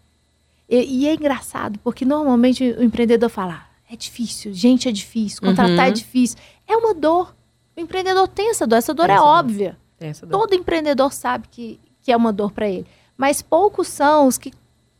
E, 0.70 1.02
e 1.02 1.08
é 1.08 1.14
engraçado, 1.14 1.80
porque 1.84 2.06
normalmente 2.06 2.64
o 2.64 2.84
empreendedor 2.84 3.30
fala: 3.30 3.54
ah, 3.54 3.66
é 3.92 3.96
difícil, 3.96 4.54
gente, 4.54 4.88
é 4.88 4.92
difícil, 4.92 5.42
contratar 5.42 5.72
é 5.72 5.82
uhum. 5.82 5.88
é 5.88 5.92
difícil. 5.92 6.38
É 6.68 6.78
uma 6.78 6.94
dor. 6.94 7.36
O 7.76 7.80
empreendedor 7.80 8.28
tem 8.28 8.52
essa 8.52 8.68
dor, 8.68 8.78
essa 8.78 8.94
dor 8.94 9.08
tem 9.08 9.16
é 9.16 9.18
essa 9.18 9.26
óbvia. 9.26 9.78
Dor. 10.00 10.28
Dor. 10.28 10.40
Todo 10.40 10.56
empreendedor 10.56 11.12
sabe 11.12 11.48
que, 11.50 11.80
que 12.02 12.12
é 12.12 12.18
uma 12.18 12.32
dor 12.32 12.52
para 12.52 12.68
ele. 12.68 12.86
Mas 13.18 13.42
poucos 13.42 13.88
são 13.88 14.28
os 14.28 14.38
que 14.38 14.54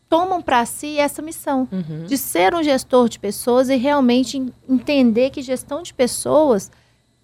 tomam 0.10 0.42
para 0.42 0.66
si 0.66 1.00
essa 1.00 1.22
missão 1.22 1.68
uhum. 1.72 2.06
de 2.06 2.18
ser 2.18 2.54
um 2.54 2.62
gestor 2.62 3.10
de 3.10 3.20
pessoas 3.20 3.70
e 3.70 3.76
realmente 3.76 4.54
entender 4.70 5.32
que 5.32 5.42
gestão 5.42 5.82
de 5.82 5.94
pessoas 5.94 6.72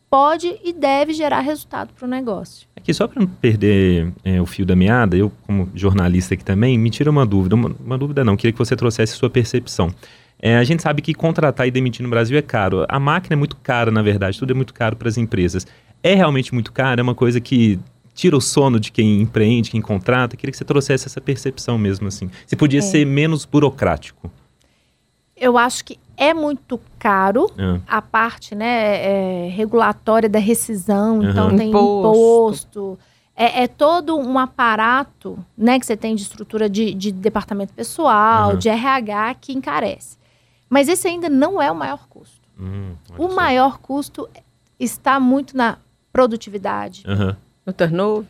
pode 0.10 0.60
e 0.64 0.74
deve 0.74 1.14
gerar 1.14 1.42
resultado 1.42 1.94
para 1.94 2.06
o 2.06 2.10
negócio. 2.10 2.68
Aqui, 2.76 2.94
só 2.94 3.08
para 3.08 3.22
não 3.22 3.28
perder 3.28 4.12
é, 4.24 4.42
o 4.42 4.46
fio 4.46 4.66
da 4.66 4.76
meada, 4.76 5.16
eu, 5.16 5.32
como 5.46 5.70
jornalista 5.76 6.34
aqui 6.34 6.44
também, 6.44 6.78
me 6.78 6.90
tira 6.90 7.10
uma 7.10 7.26
dúvida. 7.26 7.56
Uma, 7.56 7.76
uma 7.84 7.98
dúvida 7.98 8.24
não, 8.24 8.36
queria 8.36 8.52
que 8.52 8.58
você 8.58 8.76
trouxesse 8.76 9.14
sua 9.14 9.30
percepção. 9.30 9.94
É, 10.42 10.58
a 10.58 10.64
gente 10.64 10.82
sabe 10.82 11.02
que 11.02 11.14
contratar 11.14 11.68
e 11.68 11.72
demitir 11.72 12.02
no 12.02 12.10
Brasil 12.10 12.38
é 12.38 12.42
caro. 12.42 12.86
A 12.88 13.00
máquina 13.00 13.34
é 13.34 13.38
muito 13.38 13.58
cara, 13.58 13.92
na 13.92 14.02
verdade, 14.02 14.40
tudo 14.40 14.52
é 14.52 14.56
muito 14.56 14.74
caro 14.74 14.96
para 14.96 15.10
as 15.10 15.18
empresas. 15.18 15.68
É 16.02 16.14
realmente 16.16 16.54
muito 16.54 16.72
caro? 16.72 17.02
É 17.02 17.04
uma 17.04 17.16
coisa 17.16 17.42
que 17.42 17.78
tira 18.14 18.36
o 18.36 18.42
sono 18.42 18.80
de 18.80 18.92
quem 18.92 19.22
empreende, 19.22 19.70
quem 19.70 19.82
contrata. 19.82 20.38
Queria 20.38 20.52
que 20.52 20.58
você 20.58 20.66
trouxesse 20.66 21.08
essa 21.08 21.20
percepção 21.20 21.78
mesmo, 21.78 22.08
assim. 22.08 22.30
Se 22.48 22.56
podia 22.56 22.80
é. 22.80 22.82
ser 22.82 23.06
menos 23.06 23.46
burocrático. 23.46 24.32
Eu 25.36 25.58
acho 25.58 25.86
que 25.86 25.98
é 26.20 26.34
muito 26.34 26.80
caro 27.00 27.50
é. 27.58 27.80
a 27.88 28.02
parte 28.02 28.54
né, 28.54 29.46
é, 29.46 29.50
regulatória 29.50 30.30
da 30.30 30.40
rescisão, 30.40 31.20
uhum. 31.20 31.30
então 31.30 31.56
tem 31.56 31.70
imposto. 31.70 32.10
imposto. 32.10 33.00
É, 33.36 33.64
é, 33.64 33.68
todo 33.68 34.18
um 34.18 34.38
aparato 34.38 35.40
né, 35.58 35.80
que 35.80 35.86
você 35.86 35.96
tem 35.96 36.14
de 36.14 36.24
estrutura 36.24 36.70
de, 36.70 36.94
de 36.94 37.12
departamento 37.12 37.74
pessoal, 37.74 38.52
uhum. 38.52 38.58
de 38.58 38.68
RH, 38.68 39.36
que 39.36 39.54
encarece. 39.54 40.18
Mas 40.70 40.90
esse 40.90 41.08
ainda 41.08 41.30
não 41.30 41.62
é 41.62 41.72
o 41.72 41.76
maior 41.76 42.06
custo. 42.10 42.38
Hum, 42.60 42.94
o 43.18 43.30
maior 43.30 43.78
custo 43.78 44.30
está 44.78 45.20
muito 45.20 45.56
na 45.56 45.78
produtividade, 46.12 47.04
uhum 47.08 47.34
no 47.70 47.74
turnover? 47.74 48.26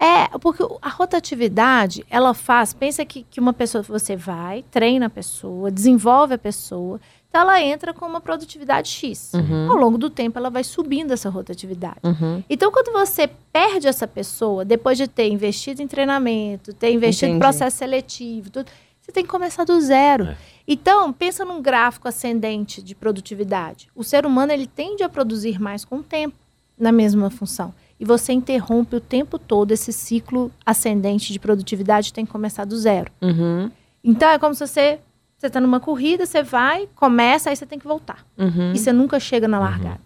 É, 0.00 0.28
porque 0.38 0.62
a 0.80 0.88
rotatividade, 0.88 2.06
ela 2.08 2.32
faz, 2.32 2.72
pensa 2.72 3.04
que, 3.04 3.24
que 3.24 3.40
uma 3.40 3.52
pessoa, 3.52 3.82
você 3.82 4.14
vai, 4.14 4.64
treina 4.70 5.06
a 5.06 5.10
pessoa, 5.10 5.72
desenvolve 5.72 6.34
a 6.34 6.38
pessoa, 6.38 7.00
então 7.28 7.42
ela 7.42 7.60
entra 7.60 7.92
com 7.92 8.06
uma 8.06 8.20
produtividade 8.20 8.88
X. 8.88 9.32
Uhum. 9.34 9.70
Ao 9.70 9.76
longo 9.76 9.98
do 9.98 10.08
tempo, 10.08 10.38
ela 10.38 10.48
vai 10.48 10.64
subindo 10.64 11.12
essa 11.12 11.28
rotatividade. 11.28 12.00
Uhum. 12.02 12.42
Então, 12.48 12.72
quando 12.72 12.90
você 12.90 13.28
perde 13.52 13.86
essa 13.86 14.06
pessoa, 14.06 14.64
depois 14.64 14.96
de 14.96 15.06
ter 15.06 15.28
investido 15.28 15.82
em 15.82 15.86
treinamento, 15.86 16.72
ter 16.72 16.90
investido 16.90 17.32
em 17.32 17.36
Entendi. 17.36 17.44
processo 17.44 17.76
seletivo, 17.76 18.50
tudo, 18.50 18.70
você 19.00 19.12
tem 19.12 19.24
que 19.24 19.30
começar 19.30 19.64
do 19.64 19.78
zero. 19.80 20.24
É. 20.24 20.36
Então, 20.66 21.12
pensa 21.12 21.44
num 21.44 21.60
gráfico 21.60 22.08
ascendente 22.08 22.82
de 22.82 22.94
produtividade. 22.94 23.88
O 23.94 24.02
ser 24.02 24.24
humano, 24.24 24.52
ele 24.52 24.66
tende 24.66 25.02
a 25.02 25.08
produzir 25.08 25.60
mais 25.60 25.84
com 25.84 25.96
o 25.96 26.02
tempo, 26.02 26.36
na 26.78 26.92
mesma 26.92 27.28
função. 27.30 27.74
E 28.00 28.06
você 28.06 28.32
interrompe 28.32 28.96
o 28.96 29.00
tempo 29.00 29.38
todo 29.38 29.72
esse 29.72 29.92
ciclo 29.92 30.50
ascendente 30.64 31.32
de 31.32 31.38
produtividade, 31.38 32.12
tem 32.12 32.24
que 32.24 32.32
começar 32.32 32.64
do 32.64 32.76
zero. 32.78 33.12
Uhum. 33.20 33.70
Então, 34.02 34.30
é 34.30 34.38
como 34.38 34.54
se 34.54 34.66
você... 34.66 34.98
Você 35.38 35.46
está 35.46 35.60
numa 35.60 35.78
corrida, 35.78 36.26
você 36.26 36.42
vai, 36.42 36.88
começa, 36.96 37.48
aí 37.48 37.56
você 37.56 37.64
tem 37.64 37.78
que 37.78 37.86
voltar. 37.86 38.26
Uhum. 38.36 38.72
E 38.72 38.78
você 38.78 38.92
nunca 38.92 39.20
chega 39.20 39.46
na 39.46 39.58
largada. 39.60 40.00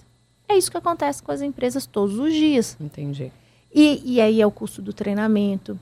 É 0.49 0.57
isso 0.59 0.71
que 0.71 0.77
acontece 0.77 1.23
com 1.23 1.33
as 1.33 1.41
empresas 1.41 1.87
todos 1.87 2.19
os 2.19 2.33
dias. 2.35 2.77
Entendi. 2.79 3.33
E, 3.75 4.03
e 4.05 4.21
aí 4.21 4.43
é 4.43 4.47
o 4.47 4.51
custo 4.51 4.83
do 4.83 4.93
treinamento, 4.93 5.79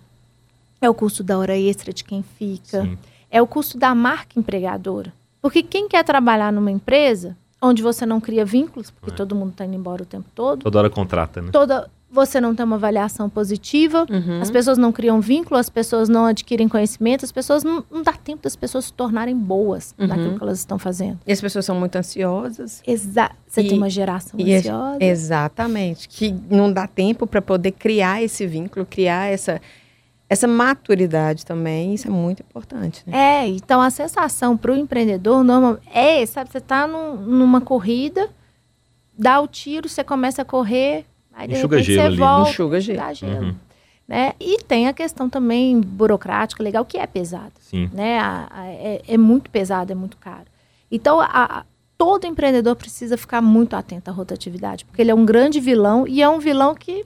é 0.80 0.88
o 0.88 0.94
custo 0.94 1.24
da 1.24 1.36
hora 1.36 1.58
extra 1.58 1.92
de 1.92 2.04
quem 2.04 2.22
fica, 2.22 2.82
Sim. 2.82 2.96
é 3.28 3.42
o 3.42 3.46
custo 3.46 3.76
da 3.76 3.92
marca 3.92 4.38
empregadora. 4.38 5.12
Porque 5.42 5.62
quem 5.64 5.88
quer 5.88 6.04
trabalhar 6.04 6.52
numa 6.52 6.70
empresa 6.70 7.36
onde 7.60 7.82
você 7.82 8.06
não 8.06 8.20
cria 8.20 8.44
vínculos, 8.44 8.90
porque 8.90 9.10
É. 9.12 9.16
todo 9.16 9.34
mundo 9.34 9.50
está 9.50 9.64
indo 9.64 9.74
embora 9.74 10.04
o 10.04 10.06
tempo 10.06 10.26
todo, 10.34 10.62
Toda 10.62 10.78
hora 10.78 10.88
contrata, 10.90 11.42
né? 11.42 11.50
toda 11.50 11.90
você 12.12 12.40
não 12.40 12.54
tem 12.54 12.64
uma 12.66 12.76
avaliação 12.76 13.30
positiva, 13.30 14.04
Uhum. 14.10 14.40
as 14.40 14.50
pessoas 14.50 14.76
não 14.76 14.90
criam 14.90 15.20
vínculo, 15.20 15.56
as 15.58 15.68
pessoas 15.70 16.08
não 16.08 16.26
adquirem 16.26 16.68
conhecimento, 16.68 17.24
as 17.24 17.30
pessoas 17.30 17.62
não, 17.62 17.84
não 17.90 18.02
dá 18.02 18.12
tempo 18.12 18.42
das 18.42 18.56
pessoas 18.56 18.86
se 18.86 18.92
tornarem 18.92 19.36
boas 19.36 19.94
Uhum. 19.98 20.08
naquilo 20.08 20.36
que 20.36 20.42
elas 20.42 20.58
estão 20.58 20.78
fazendo. 20.78 21.18
E 21.26 21.30
as 21.32 21.40
pessoas 21.40 21.64
são 21.64 21.76
muito 21.78 21.94
ansiosas. 21.96 22.82
Exa 22.86 23.30
você 23.46 23.62
E- 23.62 23.68
tem 23.68 23.78
uma 23.78 23.88
geração 23.90 24.38
e 24.40 24.50
é- 24.52 24.58
ansiosa. 24.58 24.96
Exatamente. 25.00 26.08
Que 26.08 26.34
não 26.50 26.72
dá 26.72 26.86
tempo 26.86 27.26
para 27.26 27.40
poder 27.40 27.70
criar 27.72 28.22
esse 28.22 28.46
vínculo, 28.46 28.84
criar 28.84 29.26
essa, 29.32 29.60
essa 30.28 30.48
maturidade 30.48 31.46
também. 31.46 31.94
Isso 31.94 32.08
é 32.08 32.10
muito 32.10 32.40
importante, 32.42 33.02
né? 33.06 33.16
É, 33.44 33.46
então 33.48 33.80
a 33.80 33.90
sensação 33.90 34.56
para 34.56 34.72
o 34.72 34.76
empreendedor 34.76 35.44
normal 35.44 35.78
é, 35.94 36.24
sabe, 36.26 36.50
você 36.50 36.58
está 36.58 36.86
numa 36.86 37.60
corrida, 37.60 38.28
dá 39.16 39.40
o 39.40 39.46
tiro, 39.46 39.88
você 39.88 40.02
começa 40.02 40.42
a 40.42 40.44
correr, 40.44 41.04
aí 41.32 41.48
de 41.48 41.54
Enxuga 41.54 41.76
repente 41.78 41.92
gelo 41.94 42.02
você 42.02 42.06
ali, 42.08 42.16
volta, 42.16 42.50
Enxuga 42.50 42.80
gelo. 42.80 42.98
dá 42.98 43.12
gelo. 43.12 43.46
Uhum. 43.46 43.54
Né? 44.08 44.32
E 44.40 44.58
tem 44.64 44.88
a 44.88 44.92
questão 44.92 45.30
também 45.30 45.80
burocrática, 45.80 46.62
legal, 46.62 46.84
que 46.84 46.98
é 46.98 47.06
pesada. 47.06 47.52
Sim. 47.60 47.88
Né? 47.92 48.18
A- 48.18 48.48
a- 48.50 48.66
é, 48.66 49.02
é 49.06 49.16
muito 49.16 49.48
pesado, 49.50 49.92
é 49.92 49.94
muito 49.94 50.16
caro. 50.16 50.46
Então, 50.90 51.20
a- 51.20 51.28
a- 51.32 51.64
todo 51.96 52.26
empreendedor 52.26 52.74
precisa 52.74 53.16
ficar 53.16 53.40
muito 53.40 53.76
atento 53.76 54.10
à 54.10 54.12
rotatividade, 54.12 54.84
porque 54.84 55.00
ele 55.02 55.10
é 55.12 55.14
um 55.14 55.24
grande 55.24 55.60
vilão 55.60 56.08
e 56.08 56.20
é 56.22 56.28
um 56.28 56.38
vilão 56.40 56.74
que 56.74 57.04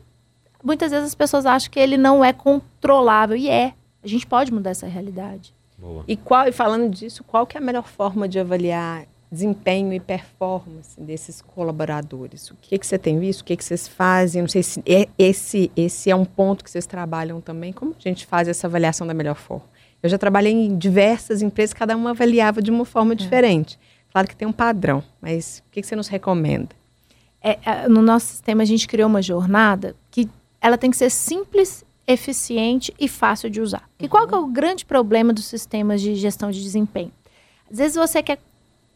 muitas 0.62 0.90
vezes 0.92 1.08
as 1.08 1.14
pessoas 1.14 1.44
acham 1.44 1.70
que 1.70 1.78
ele 1.78 1.98
não 1.98 2.24
é 2.24 2.32
controlável, 2.32 3.37
e 3.37 3.50
é. 3.50 3.74
A 4.02 4.06
gente 4.08 4.26
pode 4.26 4.50
mudar 4.52 4.70
essa 4.70 4.87
realidade. 4.87 5.52
Boa. 5.76 6.04
E, 6.08 6.16
qual, 6.16 6.46
e 6.48 6.52
falando 6.52 6.88
disso, 6.88 7.22
qual 7.24 7.46
que 7.46 7.56
é 7.58 7.60
a 7.60 7.64
melhor 7.64 7.84
forma 7.87 8.26
de 8.28 8.38
avaliar 8.38 9.04
desempenho 9.35 9.92
e 9.92 10.01
performance 10.01 10.99
desses 10.99 11.42
colaboradores? 11.42 12.51
O 12.51 12.57
que, 12.61 12.79
que 12.79 12.87
você 12.87 12.97
tem 12.97 13.18
visto? 13.18 13.42
O 13.42 13.44
que, 13.44 13.57
que 13.57 13.64
vocês 13.64 13.87
fazem? 13.87 14.40
Não 14.42 14.49
sei 14.49 14.62
se 14.62 14.83
é- 14.87 15.09
esse, 15.18 15.70
esse 15.77 16.11
é 16.11 16.16
um 16.16 16.25
ponto 16.25 16.64
que 16.64 16.70
vocês 16.70 16.87
trabalham 16.87 17.40
também. 17.40 17.73
Como 17.73 17.94
a 17.99 18.01
gente 18.01 18.25
faz 18.25 18.49
essa 18.49 18.66
avaliação 18.66 19.07
da 19.07 19.12
melhor 19.12 19.37
forma? 19.37 19.66
Eu 20.03 20.09
já 20.09 20.16
trabalhei 20.18 20.53
em 20.53 20.77
diversas 20.77 21.42
empresas, 21.42 21.73
cada 21.75 21.97
uma 21.97 22.11
avaliava 22.11 22.62
de 22.62 22.70
uma 22.70 22.85
forma 22.85 23.14
diferente. 23.14 23.79
Claro 24.12 24.29
que 24.29 24.37
tem 24.37 24.47
um 24.47 24.53
padrão, 24.53 25.03
mas 25.20 25.62
o 25.66 25.70
que, 25.70 25.81
que 25.81 25.87
você 25.87 25.97
nos 25.97 26.09
recomenda? 26.09 26.70
É, 27.42 27.59
é, 27.64 27.88
no 27.88 28.01
nosso 28.01 28.27
sistema, 28.27 28.62
a 28.62 28.66
gente 28.66 28.87
criou 28.87 29.09
uma 29.09 29.20
jornada 29.20 29.97
que 30.11 30.29
ela 30.61 30.79
tem 30.79 30.90
que 30.90 30.97
ser 30.97 31.11
simples, 31.11 31.85
eficiente 32.07 32.94
e 32.99 33.09
fácil 33.09 33.51
de 33.51 33.61
usar. 33.61 33.88
E 33.99 34.09
qual 34.09 34.27
que 34.27 34.35
é 34.35 34.38
o 34.38 34.47
grande 34.47 34.85
problema 34.85 35.33
dos 35.33 35.47
sistemas 35.47 36.01
de 36.01 36.14
gestão 36.14 36.51
de 36.51 36.62
desempenho? 36.62 37.12
Às 37.70 37.79
vezes 37.79 37.97
você 37.97 38.23
quer 38.23 38.38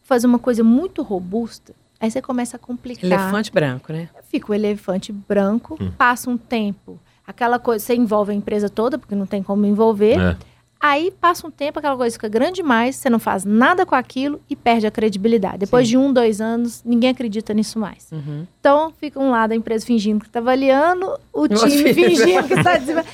fazer 0.09 0.27
uma 0.27 0.39
coisa 0.39 0.65
muito 0.65 1.03
robusta, 1.03 1.75
aí 2.01 2.11
você 2.11 2.23
começa 2.23 2.57
a 2.57 2.59
complicar. 2.59 3.05
Elefante 3.05 3.53
branco, 3.53 3.93
né? 3.93 4.09
Fica 4.31 4.51
o 4.51 4.55
elefante 4.55 5.13
branco, 5.13 5.77
Hum. 5.79 5.91
passa 5.99 6.31
um 6.31 6.39
tempo, 6.39 6.99
aquela 7.27 7.59
coisa, 7.59 7.85
você 7.85 7.95
envolve 7.95 8.33
a 8.33 8.35
empresa 8.35 8.71
toda, 8.71 8.97
porque 8.99 9.15
não 9.15 9.27
tem 9.27 9.43
como 9.43 9.67
envolver. 9.67 10.19
É. 10.19 10.37
Aí 10.81 11.11
passa 11.11 11.47
um 11.47 11.51
tempo, 11.51 11.79
aquela 11.79 11.97
coisa 11.97 12.15
fica 12.15 12.29
grande 12.29 12.63
demais, 12.63 12.97
você 12.97 13.11
não 13.11 13.19
faz 13.19 13.45
nada 13.45 13.85
com 13.85 13.95
aquilo 13.97 14.41
e 14.49 14.57
perde 14.57 14.87
a 14.87 14.91
credibilidade. 14.91 15.59
Depois 15.59 15.87
Sim. 15.87 15.91
de 15.91 15.99
um, 15.99 16.13
dois 16.13 16.41
anos, 16.41 16.83
ninguém 16.87 17.11
acredita 17.11 17.53
nisso 17.53 17.79
mais. 17.79 18.09
Uhum. 18.11 18.47
Então, 18.61 18.91
fica 18.99 19.19
um 19.21 19.31
lado 19.31 19.53
a 19.53 19.57
empresa 19.57 19.85
fingindo 19.85 20.21
que 20.21 20.27
está 20.29 20.39
avaliando, 20.39 21.19
o 21.33 21.47
time 21.49 21.93
fingindo 21.93 22.47
que 22.49 22.55
está 22.55 22.79
desenvolvendo. 22.79 23.13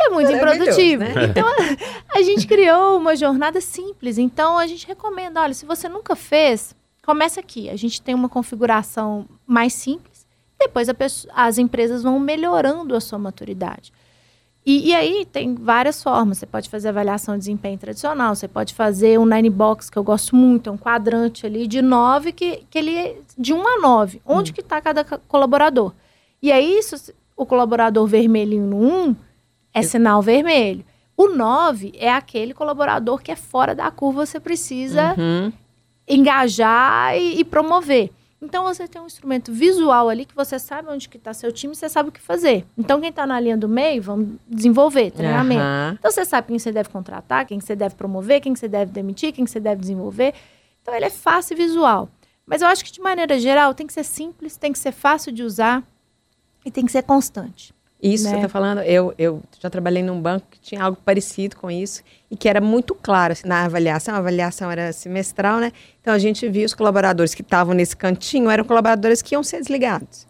É 0.00 0.08
muito 0.10 0.30
improdutivo. 0.32 1.02
né? 1.04 1.12
Então, 1.28 1.46
a, 1.48 2.18
a 2.18 2.22
gente 2.22 2.46
criou 2.46 2.96
uma 2.98 3.14
jornada 3.16 3.60
simples. 3.60 4.18
Então, 4.18 4.56
a 4.58 4.66
gente 4.66 4.86
recomenda, 4.86 5.40
olha, 5.40 5.54
se 5.54 5.66
você 5.66 5.88
nunca 5.88 6.16
fez, 6.16 6.74
começa 7.04 7.40
aqui. 7.40 7.68
A 7.70 7.76
gente 7.76 8.00
tem 8.00 8.14
uma 8.14 8.28
configuração 8.28 9.26
mais 9.46 9.72
simples. 9.72 10.26
Depois, 10.58 10.90
pessoa- 10.92 11.32
as 11.36 11.58
empresas 11.58 12.02
vão 12.02 12.18
melhorando 12.18 12.94
a 12.94 13.00
sua 13.00 13.18
maturidade. 13.18 13.92
E, 14.64 14.88
e 14.90 14.94
aí, 14.94 15.24
tem 15.24 15.54
várias 15.54 16.02
formas. 16.02 16.36
Você 16.38 16.46
pode 16.46 16.68
fazer 16.68 16.88
avaliação 16.90 17.34
de 17.34 17.40
desempenho 17.40 17.78
tradicional. 17.78 18.34
Você 18.34 18.46
pode 18.46 18.74
fazer 18.74 19.18
um 19.18 19.24
nine 19.24 19.48
box, 19.48 19.88
que 19.90 19.98
eu 19.98 20.04
gosto 20.04 20.36
muito. 20.36 20.68
É 20.68 20.72
um 20.72 20.76
quadrante 20.76 21.46
ali 21.46 21.66
de 21.66 21.80
nove, 21.80 22.30
que, 22.32 22.64
que 22.68 22.78
ele 22.78 22.94
é 22.94 23.16
de 23.38 23.54
1 23.54 23.66
a 23.66 23.80
9. 23.80 24.20
Onde 24.24 24.52
que 24.52 24.60
está 24.60 24.80
cada 24.80 25.02
ca- 25.02 25.18
colaborador? 25.26 25.92
E 26.42 26.52
aí, 26.52 26.78
isso, 26.78 27.12
o 27.36 27.46
colaborador 27.46 28.06
vermelhinho 28.06 28.66
no 28.66 28.76
1 29.10 29.16
é 29.74 29.82
sinal 29.82 30.20
vermelho. 30.22 30.84
O 31.16 31.28
9 31.28 31.92
é 31.96 32.10
aquele 32.10 32.54
colaborador 32.54 33.20
que 33.22 33.30
é 33.30 33.36
fora 33.36 33.74
da 33.74 33.90
curva, 33.90 34.24
você 34.24 34.40
precisa 34.40 35.14
Uhum. 35.18 35.52
engajar 36.08 37.16
e, 37.16 37.40
e 37.40 37.44
promover. 37.44 38.10
Então 38.42 38.64
você 38.64 38.88
tem 38.88 39.00
um 39.02 39.06
instrumento 39.06 39.52
visual 39.52 40.08
ali 40.08 40.24
que 40.24 40.34
você 40.34 40.58
sabe 40.58 40.88
onde 40.88 41.08
que 41.10 41.18
está 41.18 41.34
seu 41.34 41.52
time, 41.52 41.74
você 41.76 41.90
sabe 41.90 42.08
o 42.08 42.12
que 42.12 42.20
fazer. 42.20 42.64
Então 42.76 42.98
quem 42.98 43.10
está 43.10 43.26
na 43.26 43.38
linha 43.38 43.56
do 43.56 43.68
meio, 43.68 44.00
vamos 44.02 44.28
desenvolver 44.48 45.10
treinamento. 45.10 45.60
Aham. 45.60 45.96
Então 45.98 46.10
você 46.10 46.24
sabe 46.24 46.46
quem 46.48 46.58
você 46.58 46.72
deve 46.72 46.88
contratar, 46.88 47.44
quem 47.44 47.60
você 47.60 47.76
deve 47.76 47.94
promover, 47.96 48.40
quem 48.40 48.54
você 48.54 48.66
deve 48.66 48.90
demitir, 48.92 49.32
quem 49.34 49.46
você 49.46 49.60
deve 49.60 49.82
desenvolver. 49.82 50.32
Então 50.80 50.94
ele 50.94 51.04
é 51.04 51.10
fácil 51.10 51.52
e 51.54 51.56
visual. 51.58 52.08
Mas 52.46 52.62
eu 52.62 52.68
acho 52.68 52.82
que 52.82 52.90
de 52.90 53.00
maneira 53.00 53.38
geral 53.38 53.74
tem 53.74 53.86
que 53.86 53.92
ser 53.92 54.04
simples, 54.04 54.56
tem 54.56 54.72
que 54.72 54.78
ser 54.78 54.92
fácil 54.92 55.30
de 55.32 55.42
usar 55.42 55.82
e 56.64 56.70
tem 56.70 56.86
que 56.86 56.92
ser 56.92 57.02
constante. 57.02 57.74
Isso 58.02 58.24
né? 58.24 58.30
você 58.30 58.36
está 58.36 58.48
falando, 58.48 58.80
eu, 58.80 59.12
eu 59.18 59.42
já 59.60 59.68
trabalhei 59.68 60.02
num 60.02 60.20
banco 60.20 60.46
que 60.50 60.60
tinha 60.60 60.82
algo 60.82 60.96
parecido 61.04 61.56
com 61.56 61.70
isso 61.70 62.02
e 62.30 62.36
que 62.36 62.48
era 62.48 62.60
muito 62.60 62.94
claro 62.94 63.32
assim, 63.32 63.46
na 63.46 63.64
avaliação. 63.64 64.14
A 64.14 64.18
avaliação 64.18 64.70
era 64.70 64.92
semestral, 64.92 65.58
né? 65.58 65.72
Então 66.00 66.14
a 66.14 66.18
gente 66.18 66.48
via 66.48 66.64
os 66.64 66.74
colaboradores 66.74 67.34
que 67.34 67.42
estavam 67.42 67.74
nesse 67.74 67.96
cantinho 67.96 68.48
eram 68.48 68.64
colaboradores 68.64 69.20
que 69.20 69.34
iam 69.34 69.42
ser 69.42 69.58
desligados. 69.58 70.26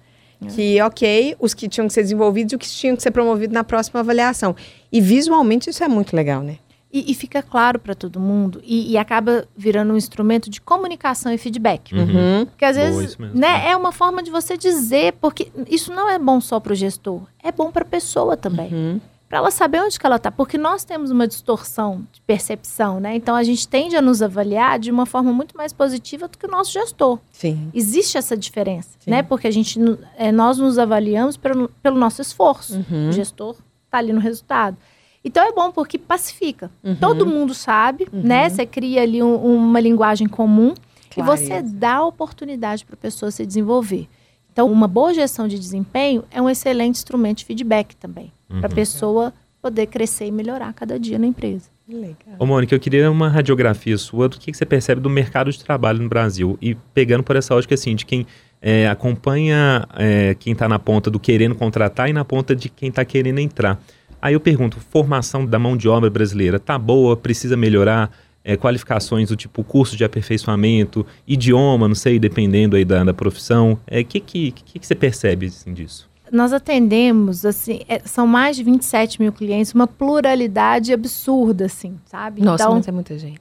Que, 0.55 0.81
ok, 0.81 1.37
os 1.39 1.53
que 1.53 1.69
tinham 1.69 1.87
que 1.87 1.93
ser 1.93 2.01
desenvolvidos 2.01 2.55
e 2.55 2.57
os 2.57 2.63
que 2.63 2.69
tinham 2.69 2.97
que 2.97 3.03
ser 3.03 3.11
promovidos 3.11 3.53
na 3.53 3.63
próxima 3.63 4.01
avaliação. 4.01 4.57
E 4.91 4.99
visualmente 4.99 5.69
isso 5.69 5.85
é 5.85 5.89
muito 5.89 6.17
legal, 6.17 6.43
né? 6.43 6.57
E, 6.93 7.13
e 7.13 7.15
fica 7.15 7.41
claro 7.41 7.79
para 7.79 7.95
todo 7.95 8.19
mundo 8.19 8.61
e, 8.65 8.91
e 8.91 8.99
acaba 8.99 9.47
virando 9.57 9.93
um 9.93 9.97
instrumento 9.97 10.51
de 10.51 10.61
comunicação 10.61 11.33
e 11.33 11.39
feedback. 11.39 11.95
Uhum. 11.95 12.47
Porque 12.47 12.65
às 12.65 12.77
vezes 12.77 13.17
né, 13.17 13.69
é 13.69 13.77
uma 13.77 13.93
forma 13.93 14.25
de 14.25 14.31
você 14.31 14.57
dizer, 14.57 15.13
porque 15.21 15.53
isso 15.69 15.93
não 15.93 16.11
é 16.11 16.19
bom 16.19 16.41
só 16.41 16.59
para 16.59 16.73
o 16.73 16.75
gestor, 16.75 17.23
é 17.41 17.53
bom 17.53 17.71
para 17.71 17.83
a 17.83 17.87
pessoa 17.87 18.37
também. 18.37 18.75
Uhum. 18.75 19.01
Para 19.31 19.39
ela 19.39 19.53
saber 19.53 19.81
onde 19.81 19.97
que 19.97 20.05
ela 20.05 20.17
está. 20.17 20.29
Porque 20.29 20.59
nós 20.59 20.83
temos 20.83 21.13
uma 21.13 21.29
distorção 21.29 22.05
de 22.13 22.21
percepção, 22.23 22.99
né? 22.99 23.15
Então 23.15 23.37
a 23.37 23.45
gente 23.45 23.69
tende 23.69 23.95
a 23.95 24.03
nos 24.03 24.21
avaliar 24.21 24.77
de 24.81 24.91
uma 24.91 25.07
forma 25.07 25.33
muito 25.33 25.57
mais 25.57 25.73
positiva 25.73 26.27
do 26.27 26.37
que 26.37 26.47
o 26.47 26.51
nosso 26.51 26.73
gestor. 26.73 27.21
Sim. 27.31 27.71
Existe 27.73 28.19
essa 28.19 28.37
diferença, 28.37 28.89
Sim. 28.99 29.13
né? 29.13 29.23
Porque 29.23 29.47
a 29.47 29.51
gente, 29.53 29.79
é, 30.17 30.33
nós 30.33 30.59
nos 30.59 30.81
avaliamos 30.81 31.37
pelo, 31.37 31.69
pelo 31.81 31.97
nosso 31.97 32.21
esforço. 32.21 32.85
Uhum. 32.91 33.11
O 33.11 33.13
gestor 33.13 33.55
está 33.85 33.99
ali 33.99 34.13
no 34.13 34.19
resultado. 34.19 34.77
Então 35.25 35.47
é 35.47 35.53
bom 35.53 35.71
porque 35.71 35.99
pacifica. 35.99 36.71
Uhum. 36.83 36.95
Todo 36.97 37.27
mundo 37.27 37.53
sabe, 37.55 38.09
né? 38.13 38.49
Você 38.49 38.65
cria 38.65 39.03
ali 39.03 39.23
um- 39.23 39.37
uma 39.37 39.79
linguagem 39.81 40.27
comum 40.27 40.73
e 41.17 41.23
você 41.23 41.61
dá 41.63 41.97
a 41.97 42.07
oportunidade 42.07 42.85
para 42.85 42.95
a 42.95 42.99
pessoa 42.99 43.31
se 43.31 43.45
desenvolver. 43.45 44.09
Então, 44.53 44.71
uma 44.71 44.89
boa 44.89 45.13
gestão 45.15 45.47
de 45.47 45.59
desempenho 45.59 46.25
é 46.31 46.41
um 46.43 46.49
excelente 46.49 46.97
instrumento 46.97 47.39
de 47.39 47.45
feedback 47.45 47.95
também, 47.97 48.33
para 48.49 48.67
a 48.67 48.69
Uhum. 48.69 48.75
pessoa 48.75 49.33
poder 49.63 49.87
crescer 49.87 50.27
e 50.27 50.31
melhorar 50.33 50.73
cada 50.73 50.99
dia 50.99 51.19
na 51.19 51.27
empresa. 51.27 51.69
Legal. 51.89 52.17
Ô, 52.39 52.47
Mônica, 52.47 52.75
eu 52.75 52.81
queria 52.81 53.11
uma 53.11 53.29
radiografia 53.29 53.97
sua 53.99 54.29
do 54.29 54.39
que, 54.39 54.51
que 54.51 54.57
você 54.57 54.65
percebe 54.65 55.01
do 55.01 55.11
mercado 55.11 55.51
de 55.53 55.63
trabalho 55.63 56.01
no 56.03 56.09
Brasil. 56.09 56.57
E 56.63 56.75
pegando 56.95 57.23
por 57.23 57.37
essa 57.37 57.55
ótica, 57.55 57.75
assim, 57.75 57.95
de 57.95 58.07
quem 58.07 58.27
é, 58.63 58.89
acompanha 58.89 59.87
é, 59.97 60.35
quem 60.39 60.53
está 60.53 60.69
na 60.69 60.79
ponta 60.79 61.11
do 61.11 61.19
querendo 61.19 61.55
contratar 61.55 62.09
e 62.09 62.13
na 62.13 62.25
ponta 62.25 62.55
de 62.55 62.69
quem 62.69 62.89
está 62.91 63.05
querendo 63.05 63.39
entrar. 63.39 63.81
Aí 64.21 64.35
eu 64.35 64.41
pergunto, 64.41 64.79
formação 64.79 65.47
da 65.47 65.59
mão 65.59 65.77
de 65.77 65.89
obra 65.89 66.11
brasileira 66.11 66.59
tá 66.59 66.79
boa, 66.79 67.17
precisa 67.17 67.57
melhorar? 67.57 68.11
É, 68.43 68.57
qualificações 68.57 69.29
do 69.29 69.37
tipo 69.37 69.63
curso 69.63 69.95
de 69.99 70.03
aperfeiçoamento, 70.03 71.05
idioma, 71.29 71.87
não 71.87 71.95
sei, 71.95 72.19
dependendo 72.19 72.75
aí 72.75 72.87
da, 72.87 73.05
da 73.05 73.13
profissão. 73.13 73.75
O 73.75 73.79
é, 73.87 74.03
que, 74.03 74.19
que, 74.19 74.51
que, 74.53 74.79
que 74.79 74.87
você 74.87 74.95
percebe 74.95 75.47
assim, 75.47 75.75
disso? 75.75 76.09
nós 76.33 76.53
atendemos, 76.53 77.45
assim, 77.45 77.81
é, 77.89 78.01
são 78.05 78.27
mais 78.27 78.57
de 78.57 78.63
27 78.63 79.21
mil 79.21 79.33
clientes, 79.33 79.73
uma 79.75 79.87
pluralidade 79.87 80.93
absurda, 80.93 81.67
assim, 81.67 81.99
sabe? 82.07 82.43
Nossa, 82.43 82.65
então, 82.65 82.77
mas 82.77 82.89
é 82.89 82.93
muita 82.93 83.19
gente. 83.19 83.41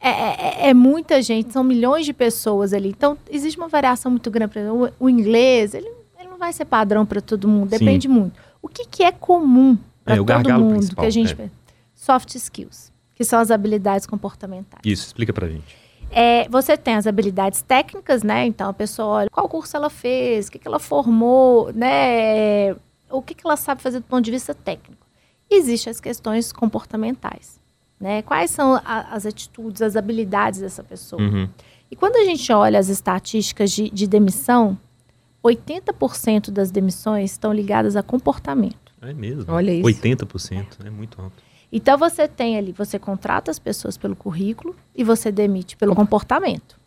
É, 0.00 0.10
é, 0.10 0.68
é, 0.68 0.74
muita 0.74 1.20
gente, 1.20 1.52
são 1.52 1.64
milhões 1.64 2.06
de 2.06 2.12
pessoas 2.12 2.72
ali. 2.72 2.90
Então, 2.90 3.18
existe 3.30 3.58
uma 3.58 3.68
variação 3.68 4.10
muito 4.10 4.30
grande. 4.30 4.52
Por 4.52 4.58
exemplo, 4.60 4.92
o, 5.00 5.06
o 5.06 5.10
inglês, 5.10 5.74
ele, 5.74 5.88
ele, 6.18 6.28
não 6.28 6.38
vai 6.38 6.52
ser 6.52 6.66
padrão 6.66 7.04
para 7.04 7.20
todo 7.20 7.48
mundo, 7.48 7.70
depende 7.70 8.06
Sim. 8.06 8.14
muito. 8.14 8.38
O 8.62 8.68
que, 8.68 8.84
que 8.84 9.02
é 9.02 9.10
comum 9.10 9.76
para 10.16 10.40
é, 10.40 10.42
todo 10.42 10.64
mundo 10.64 10.96
que 10.96 11.06
a 11.06 11.10
gente 11.10 11.40
é. 11.40 11.50
soft 11.94 12.34
skills, 12.34 12.92
que 13.14 13.24
são 13.24 13.38
as 13.38 13.50
habilidades 13.50 14.06
comportamentais. 14.06 14.82
Isso, 14.84 15.06
explica 15.06 15.32
para 15.32 15.48
gente. 15.48 15.76
É, 16.10 16.48
você 16.48 16.76
tem 16.76 16.94
as 16.94 17.06
habilidades 17.06 17.62
técnicas, 17.62 18.22
né? 18.22 18.46
Então 18.46 18.68
a 18.68 18.72
pessoa 18.72 19.08
olha 19.08 19.30
qual 19.30 19.48
curso 19.48 19.76
ela 19.76 19.90
fez, 19.90 20.48
o 20.48 20.52
que, 20.52 20.58
que 20.58 20.66
ela 20.66 20.78
formou, 20.78 21.72
né? 21.72 22.72
O 23.10 23.22
que, 23.22 23.34
que 23.34 23.46
ela 23.46 23.56
sabe 23.56 23.82
fazer 23.82 24.00
do 24.00 24.06
ponto 24.06 24.24
de 24.24 24.30
vista 24.30 24.54
técnico. 24.54 25.06
Existem 25.50 25.90
as 25.90 26.00
questões 26.00 26.52
comportamentais, 26.52 27.60
né? 28.00 28.22
Quais 28.22 28.50
são 28.50 28.80
a, 28.84 29.14
as 29.14 29.26
atitudes, 29.26 29.82
as 29.82 29.96
habilidades 29.96 30.60
dessa 30.60 30.82
pessoa. 30.82 31.20
Uhum. 31.20 31.48
E 31.90 31.96
quando 31.96 32.16
a 32.16 32.24
gente 32.24 32.50
olha 32.52 32.78
as 32.78 32.88
estatísticas 32.88 33.70
de, 33.70 33.90
de 33.90 34.06
demissão, 34.06 34.78
80% 35.44 36.50
das 36.50 36.70
demissões 36.70 37.32
estão 37.32 37.52
ligadas 37.52 37.96
a 37.96 38.02
comportamento. 38.02 38.87
É 39.00 39.12
mesmo? 39.12 39.52
Olha 39.52 39.72
isso. 39.72 39.82
80%, 39.82 40.84
é 40.84 40.90
muito 40.90 41.20
alto. 41.20 41.36
Então 41.70 41.98
você 41.98 42.26
tem 42.26 42.56
ali, 42.56 42.72
você 42.72 42.98
contrata 42.98 43.50
as 43.50 43.58
pessoas 43.58 43.96
pelo 43.96 44.16
currículo 44.16 44.74
e 44.94 45.04
você 45.04 45.30
demite 45.30 45.76
pelo 45.76 45.94
comportamento. 45.94 46.78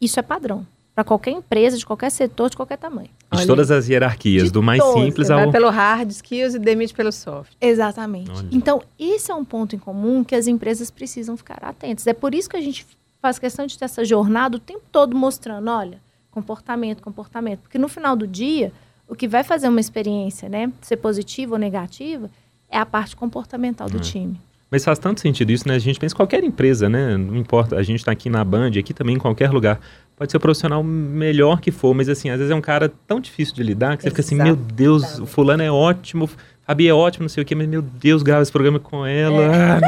Isso 0.00 0.18
é 0.20 0.22
padrão 0.22 0.66
para 0.94 1.04
qualquer 1.04 1.30
empresa, 1.30 1.78
de 1.78 1.86
qualquer 1.86 2.10
setor, 2.10 2.50
de 2.50 2.56
qualquer 2.56 2.76
tamanho. 2.76 3.08
De 3.32 3.46
todas 3.46 3.70
as 3.70 3.88
hierarquias, 3.88 4.50
do 4.50 4.62
mais 4.62 4.80
todas. 4.80 5.02
simples 5.02 5.26
você 5.28 5.32
ao 5.32 5.38
vai 5.38 5.50
pelo 5.50 5.70
hard 5.70 6.10
skills 6.10 6.54
e 6.54 6.58
demite 6.58 6.92
pelo 6.92 7.12
soft. 7.12 7.52
Exatamente. 7.60 8.30
Olha. 8.30 8.48
Então, 8.50 8.82
esse 8.98 9.30
é 9.30 9.34
um 9.34 9.44
ponto 9.44 9.74
em 9.74 9.78
comum 9.78 10.22
que 10.24 10.34
as 10.34 10.46
empresas 10.46 10.90
precisam 10.90 11.36
ficar 11.36 11.62
atentas. 11.62 12.06
É 12.06 12.12
por 12.12 12.34
isso 12.34 12.50
que 12.50 12.56
a 12.56 12.60
gente 12.60 12.86
faz 13.22 13.38
questão 13.38 13.66
de 13.66 13.78
ter 13.78 13.84
essa 13.84 14.04
jornada 14.04 14.56
o 14.56 14.60
tempo 14.60 14.82
todo 14.90 15.16
mostrando, 15.16 15.70
olha, 15.70 16.02
comportamento, 16.30 17.02
comportamento, 17.02 17.60
porque 17.60 17.78
no 17.78 17.88
final 17.88 18.16
do 18.16 18.26
dia, 18.26 18.72
o 19.10 19.16
que 19.16 19.26
vai 19.26 19.42
fazer 19.42 19.68
uma 19.68 19.80
experiência, 19.80 20.48
né, 20.48 20.72
ser 20.80 20.96
positiva 20.96 21.54
ou 21.54 21.58
negativa, 21.58 22.30
é 22.70 22.78
a 22.78 22.86
parte 22.86 23.16
comportamental 23.16 23.90
do 23.90 23.98
é. 23.98 24.00
time. 24.00 24.40
Mas 24.70 24.84
faz 24.84 25.00
tanto 25.00 25.20
sentido 25.20 25.50
isso, 25.50 25.66
né? 25.66 25.74
A 25.74 25.80
gente 25.80 25.98
pensa 25.98 26.14
em 26.14 26.16
qualquer 26.16 26.44
empresa, 26.44 26.88
né? 26.88 27.16
Não 27.16 27.36
importa, 27.36 27.74
a 27.74 27.82
gente 27.82 27.98
está 27.98 28.12
aqui 28.12 28.30
na 28.30 28.44
Band, 28.44 28.70
aqui 28.78 28.94
também 28.94 29.16
em 29.16 29.18
qualquer 29.18 29.50
lugar. 29.50 29.80
Pode 30.14 30.30
ser 30.30 30.36
o 30.36 30.40
profissional 30.40 30.80
melhor 30.84 31.60
que 31.60 31.72
for, 31.72 31.92
mas 31.92 32.08
assim, 32.08 32.30
às 32.30 32.38
vezes 32.38 32.52
é 32.52 32.54
um 32.54 32.60
cara 32.60 32.92
tão 33.04 33.18
difícil 33.18 33.52
de 33.52 33.64
lidar 33.64 33.96
que 33.96 34.04
você 34.04 34.10
fica 34.10 34.20
assim, 34.20 34.36
meu 34.36 34.54
Deus, 34.54 35.18
o 35.18 35.26
fulano 35.26 35.62
é 35.62 35.70
ótimo, 35.72 36.30
Fabi 36.70 36.86
é 36.86 36.94
ótimo, 36.94 37.24
não 37.24 37.28
sei 37.28 37.42
o 37.42 37.44
quê, 37.44 37.52
mas 37.56 37.66
meu 37.66 37.82
Deus, 37.82 38.22
grava 38.22 38.42
esse 38.42 38.52
programa 38.52 38.78
com 38.78 39.04
ela. 39.04 39.42
É. 39.42 39.80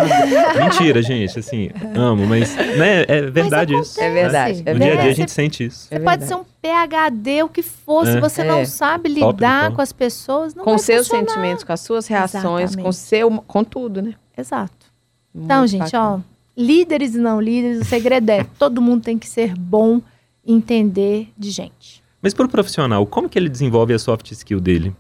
Ah, 0.51 0.65
mentira, 0.65 1.01
gente, 1.01 1.39
assim, 1.39 1.71
amo, 1.95 2.27
mas 2.27 2.57
né, 2.57 3.05
é 3.07 3.23
verdade 3.23 3.73
isso. 3.73 4.01
É 4.01 4.11
verdade. 4.11 4.65
Né? 4.65 4.75
No 4.75 4.81
dia 4.81 4.95
a 4.95 4.97
dia 4.97 5.11
a 5.13 5.15
gente 5.15 5.31
sente 5.31 5.65
isso. 5.65 5.87
Você 5.87 5.95
é 5.95 6.01
pode 6.01 6.25
ser 6.25 6.35
um 6.35 6.43
PHD, 6.61 7.45
o 7.45 7.49
que 7.49 7.63
for, 7.63 8.05
se 8.05 8.17
é. 8.17 8.21
você 8.21 8.43
não 8.43 8.59
é. 8.59 8.65
sabe 8.65 9.11
lidar 9.11 9.71
com 9.71 9.81
as 9.81 9.93
pessoas, 9.93 10.57
não 10.57 10.65
Com 10.65 10.77
seus 10.77 11.07
funcionar. 11.07 11.29
sentimentos, 11.29 11.63
com 11.63 11.73
as 11.73 11.81
suas 11.83 12.09
reações, 12.09 12.71
Exatamente. 12.71 12.83
com 12.83 12.91
seu, 12.91 13.31
com 13.31 13.63
tudo, 13.63 14.03
né? 14.03 14.15
Exato. 14.37 14.87
Muito 15.33 15.45
então, 15.45 15.65
gente, 15.69 15.93
bacana. 15.93 16.17
ó, 16.17 16.21
líderes 16.61 17.15
e 17.15 17.19
não 17.19 17.41
líderes, 17.41 17.83
o 17.83 17.85
segredo 17.85 18.29
é 18.29 18.43
todo 18.59 18.83
mundo 18.83 19.05
tem 19.05 19.17
que 19.17 19.29
ser 19.29 19.55
bom 19.55 20.01
entender 20.45 21.29
de 21.39 21.49
gente. 21.53 22.03
Mas 22.21 22.35
para 22.35 22.47
o 22.47 22.49
profissional, 22.49 23.07
como 23.07 23.29
que 23.29 23.39
ele 23.39 23.49
desenvolve 23.49 23.95
a 23.95 23.99
soft 24.01 24.33
skill 24.33 24.59
dele? 24.59 24.93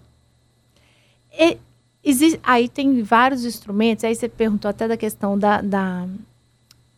E, 1.37 1.57
Existe, 2.05 2.41
aí 2.43 2.69
tem 2.69 3.03
vários 3.03 3.45
instrumentos, 3.45 4.05
aí 4.05 4.15
você 4.15 4.29
perguntou 4.29 4.69
até 4.69 4.89
da 4.89 4.97
questão 4.97 5.39
da, 5.39 5.61
da, 5.61 6.07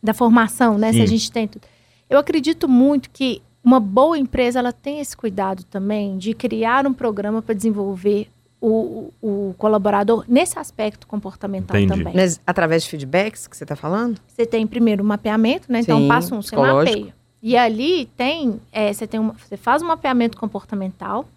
da 0.01 0.13
formação, 0.13 0.77
né? 0.77 0.91
Sim. 0.91 0.97
Se 0.97 1.03
a 1.03 1.07
gente 1.07 1.31
tem 1.31 1.47
tudo. 1.47 1.67
Eu 2.09 2.17
acredito 2.17 2.67
muito 2.67 3.09
que 3.09 3.41
uma 3.63 3.79
boa 3.79 4.17
empresa 4.17 4.59
ela 4.59 4.71
tem 4.71 4.99
esse 4.99 5.15
cuidado 5.17 5.63
também 5.63 6.17
de 6.17 6.33
criar 6.33 6.85
um 6.85 6.93
programa 6.93 7.41
para 7.41 7.55
desenvolver 7.55 8.27
o, 8.61 9.11
o, 9.21 9.55
colaborador 9.57 10.23
nesse 10.27 10.57
aspecto 10.57 11.05
comportamental 11.05 11.77
Entendi. 11.77 11.99
também. 11.99 12.15
Mas 12.15 12.39
através 12.45 12.83
de 12.83 12.89
feedbacks 12.89 13.47
que 13.47 13.55
você 13.55 13.63
está 13.63 13.75
falando? 13.75 14.19
Você 14.27 14.45
tem 14.45 14.65
primeiro 14.65 15.03
o 15.03 15.05
mapeamento, 15.05 15.71
né? 15.71 15.81
Então, 15.81 15.97
Sim, 15.97 16.05
então, 16.05 16.15
passo 16.15 16.35
um, 16.35 16.41
você 16.41 16.55
mapeia. 16.55 17.13
E 17.41 17.55
ali 17.55 18.07
tem, 18.17 18.59
é, 18.71 18.91
você, 18.91 19.05
tem 19.05 19.19
uma, 19.19 19.33
você 19.33 19.55
faz 19.55 19.83
um 19.83 19.87
mapeamento 19.87 20.37
comportamental, 20.37 21.27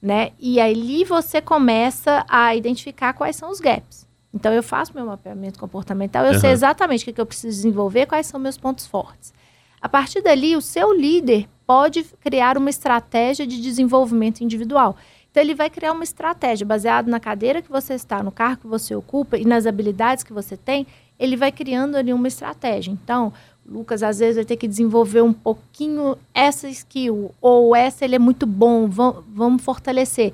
né? 0.00 0.32
E 0.38 0.60
ali 0.60 1.04
você 1.04 1.40
começa 1.40 2.24
a 2.28 2.54
identificar 2.54 3.12
quais 3.12 3.36
são 3.36 3.50
os 3.50 3.60
gaps. 3.60 4.08
Então, 4.32 4.52
eu 4.52 4.62
faço 4.62 4.94
meu 4.94 5.04
mapeamento 5.04 5.58
comportamental, 5.58 6.24
eu 6.24 6.34
uhum. 6.34 6.38
sei 6.38 6.50
exatamente 6.50 7.02
o 7.02 7.04
que, 7.06 7.12
que 7.12 7.20
eu 7.20 7.26
preciso 7.26 7.56
desenvolver, 7.56 8.06
quais 8.06 8.26
são 8.26 8.38
meus 8.38 8.56
pontos 8.56 8.86
fortes. 8.86 9.34
A 9.80 9.88
partir 9.88 10.22
dali, 10.22 10.54
o 10.54 10.60
seu 10.60 10.92
líder 10.92 11.48
pode 11.66 12.04
criar 12.20 12.56
uma 12.56 12.70
estratégia 12.70 13.46
de 13.46 13.60
desenvolvimento 13.60 14.40
individual. 14.40 14.96
Então, 15.30 15.42
ele 15.42 15.54
vai 15.54 15.68
criar 15.68 15.92
uma 15.92 16.04
estratégia 16.04 16.66
baseada 16.66 17.10
na 17.10 17.18
cadeira 17.18 17.62
que 17.62 17.70
você 17.70 17.94
está, 17.94 18.22
no 18.22 18.30
cargo 18.30 18.62
que 18.62 18.66
você 18.66 18.94
ocupa 18.94 19.36
e 19.36 19.44
nas 19.44 19.66
habilidades 19.66 20.22
que 20.22 20.32
você 20.32 20.56
tem. 20.56 20.86
Ele 21.18 21.36
vai 21.36 21.52
criando 21.52 21.96
ali 21.96 22.12
uma 22.12 22.28
estratégia. 22.28 22.90
Então, 22.90 23.32
Lucas, 23.70 24.02
às 24.02 24.18
vezes, 24.18 24.34
vai 24.34 24.44
ter 24.44 24.56
que 24.56 24.66
desenvolver 24.66 25.22
um 25.22 25.32
pouquinho 25.32 26.16
essa 26.34 26.68
skill, 26.68 27.30
ou 27.40 27.76
essa 27.76 28.04
ele 28.04 28.16
é 28.16 28.18
muito 28.18 28.44
bom, 28.44 28.88
vamos, 28.88 29.22
vamos 29.28 29.62
fortalecer. 29.62 30.32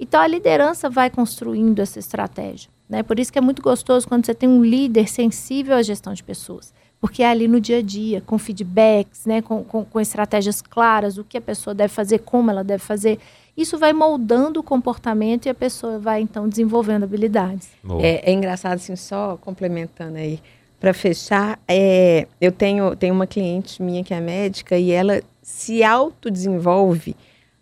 Então, 0.00 0.18
a 0.18 0.26
liderança 0.26 0.88
vai 0.88 1.10
construindo 1.10 1.80
essa 1.80 1.98
estratégia. 1.98 2.70
Né? 2.88 3.02
Por 3.02 3.18
isso 3.18 3.30
que 3.30 3.38
é 3.38 3.42
muito 3.42 3.60
gostoso 3.60 4.08
quando 4.08 4.24
você 4.24 4.32
tem 4.32 4.48
um 4.48 4.64
líder 4.64 5.06
sensível 5.06 5.76
à 5.76 5.82
gestão 5.82 6.14
de 6.14 6.22
pessoas. 6.22 6.72
Porque 6.98 7.22
é 7.22 7.28
ali 7.28 7.46
no 7.46 7.60
dia 7.60 7.78
a 7.78 7.82
dia, 7.82 8.22
com 8.22 8.38
feedbacks, 8.38 9.26
né? 9.26 9.42
com, 9.42 9.62
com, 9.62 9.84
com 9.84 10.00
estratégias 10.00 10.62
claras, 10.62 11.18
o 11.18 11.24
que 11.24 11.36
a 11.36 11.42
pessoa 11.42 11.74
deve 11.74 11.92
fazer, 11.92 12.20
como 12.20 12.50
ela 12.50 12.64
deve 12.64 12.82
fazer. 12.82 13.18
Isso 13.54 13.76
vai 13.76 13.92
moldando 13.92 14.60
o 14.60 14.62
comportamento 14.62 15.44
e 15.44 15.48
a 15.50 15.54
pessoa 15.54 15.98
vai, 15.98 16.22
então, 16.22 16.48
desenvolvendo 16.48 17.02
habilidades. 17.02 17.68
É, 18.00 18.30
é 18.30 18.32
engraçado, 18.32 18.76
assim, 18.76 18.96
só 18.96 19.36
complementando 19.42 20.16
aí 20.16 20.40
para 20.80 20.94
fechar, 20.94 21.58
é, 21.66 22.26
eu 22.40 22.52
tenho, 22.52 22.94
tenho 22.94 23.14
uma 23.14 23.26
cliente 23.26 23.82
minha 23.82 24.04
que 24.04 24.14
é 24.14 24.20
médica 24.20 24.78
e 24.78 24.90
ela 24.90 25.20
se 25.42 25.82
autodesenvolve 25.82 27.16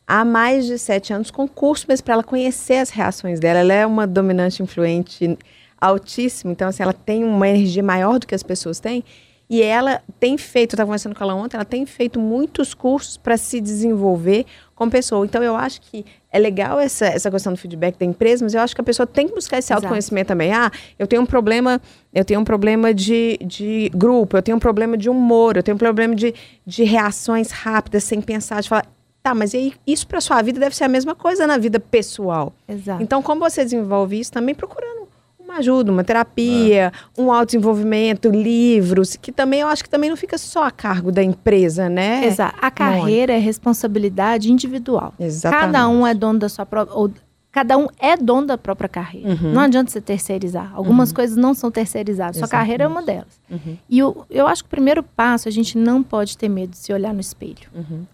há 0.07 0.25
mais 0.25 0.67
de 0.67 0.79
sete 0.79 1.13
anos 1.13 1.31
com 1.31 1.49
curso, 1.49 1.87
mas 1.89 2.01
para 2.01 2.15
ela 2.15 2.23
conhecer 2.23 2.77
as 2.77 2.91
reações 2.91 3.41
dela. 3.41 3.61
Ela 3.61 3.73
é 3.73 3.87
uma 3.87 4.07
dominante 4.07 4.63
influente 4.63 5.39
altíssima, 5.81 6.53
então 6.53 6.69
assim, 6.69 6.83
ela 6.83 6.93
tem 6.93 7.25
uma 7.25 7.49
energia 7.49 7.83
maior 7.83 8.19
do 8.19 8.27
que 8.27 8.35
as 8.35 8.43
pessoas 8.43 8.81
têm. 8.81 9.03
E 9.49 9.63
ela 9.63 10.03
tem 10.19 10.37
feito, 10.37 10.73
eu 10.73 10.77
estava 10.77 10.89
conversando 10.89 11.15
com 11.15 11.23
ela 11.23 11.35
ontem, 11.35 11.57
ela 11.57 11.65
tem 11.65 11.87
feito 11.87 12.19
muitos 12.19 12.75
cursos 12.75 13.17
para 13.17 13.37
se 13.37 13.61
desenvolver 13.61 14.45
como 14.75 14.91
pessoa. 14.91 15.25
Então, 15.25 15.43
eu 15.43 15.55
acho 15.55 15.81
que 15.81 16.05
é 16.33 16.39
legal 16.39 16.81
essa, 16.81 17.07
essa 17.07 17.31
questão 17.31 17.53
do 17.53 17.59
feedback 17.59 17.97
da 17.97 18.05
empresa, 18.05 18.45
mas 18.45 18.55
eu 18.55 18.61
acho 18.61 18.75
que 18.75 18.81
a 18.81 18.85
pessoa 18.85 19.07
tem 19.07 19.29
que 19.29 19.35
buscar 19.35 19.59
esse 19.59 19.73
autoconhecimento 19.73 20.29
também. 20.29 20.53
Ah, 20.53 20.71
eu 20.99 21.07
tenho 21.07 21.23
um 21.23 21.27
problema, 21.27 21.81
eu 22.13 22.25
tenho 22.25 22.41
um 22.41 22.45
problema 22.45 22.93
de, 22.93 23.39
de 23.45 23.89
grupo, 23.95 24.37
eu 24.37 24.43
tenho 24.43 24.57
um 24.57 24.61
problema 24.61 24.97
de 24.97 25.09
humor, 25.09 25.57
eu 25.57 25.63
tenho 25.63 25.77
um 25.77 25.79
problema 25.79 26.15
de, 26.15 26.35
de 26.67 26.83
reações 26.83 27.51
rápidas, 27.53 28.03
sem 28.03 28.21
pensar, 28.21 28.61
de 28.61 28.69
falar. 28.69 28.87
Tá, 29.23 29.35
mas 29.35 29.55
aí, 29.55 29.75
isso 29.87 30.07
para 30.07 30.21
sua 30.21 30.41
vida 30.43 30.61
deve 30.61 30.77
ser 30.77 30.85
a 30.85 30.89
mesma 30.89 31.15
coisa 31.15 31.47
na 31.47 31.59
vida 31.59 31.81
pessoal. 31.81 32.53
Exato. 32.69 33.03
Então, 33.03 33.23
como 33.23 33.41
você 33.41 33.65
desenvolve 33.65 34.21
isso, 34.21 34.31
também 34.31 34.55
procurando 34.55 35.06
uma 35.47 35.59
ajuda, 35.59 35.93
uma 35.93 36.05
terapia, 36.05 36.93
é. 36.93 37.21
um 37.21 37.33
autodesenvolvimento, 37.33 38.29
livros, 38.29 39.17
que 39.17 39.31
também 39.31 39.61
eu 39.61 39.69
acho 39.69 39.85
que 39.85 39.89
também 39.89 40.11
não 40.11 40.17
fica 40.17 40.37
só 40.37 40.65
a 40.65 40.71
cargo 40.71 41.13
da 41.13 41.23
empresa, 41.23 41.89
né? 41.89 42.27
Exato. 42.27 42.59
A 42.61 42.71
carreira 42.71 43.33
não. 43.33 43.41
é 43.41 43.43
responsabilidade 43.43 44.53
individual. 44.53 45.15
Exatamente. 45.19 45.67
Cada 45.67 45.89
um 45.89 46.07
é 46.07 46.13
dono 46.13 46.41
da 46.41 46.49
sua 46.49 46.67
própria. 46.67 46.97
Ou, 46.97 47.11
cada 47.53 47.79
um 47.79 47.87
é 47.99 48.17
dono 48.17 48.49
da 48.49 48.59
própria 48.59 48.89
carreira. 48.89 49.31
Uhum. 49.31 49.53
Não 49.53 49.63
adianta 49.63 49.91
você 49.91 50.01
terceirizar. 50.01 50.73
Algumas 50.75 51.11
uhum. 51.11 51.15
coisas 51.15 51.37
não 51.37 51.55
são 51.55 51.71
terceirizadas. 51.71 52.37
Exatamente. 52.37 52.51
Sua 52.51 52.59
carreira 52.59 52.85
é 52.85 52.87
uma 52.89 53.03
delas. 53.03 53.41
Uhum. 53.49 53.77
E 53.89 53.99
eu, 53.99 54.27
eu 54.29 54.47
acho 54.47 54.65
que 54.65 54.67
o 54.67 54.71
primeiro 54.71 55.03
passo, 55.03 55.49
a 55.49 55.53
gente 55.53 55.79
não 55.79 56.03
pode 56.03 56.37
ter 56.37 56.49
medo 56.49 56.71
de 56.71 56.79
se 56.79 56.93
olhar 56.93 57.15
no 57.15 57.21
espelho. 57.21 57.69
Uhum. 57.75 58.05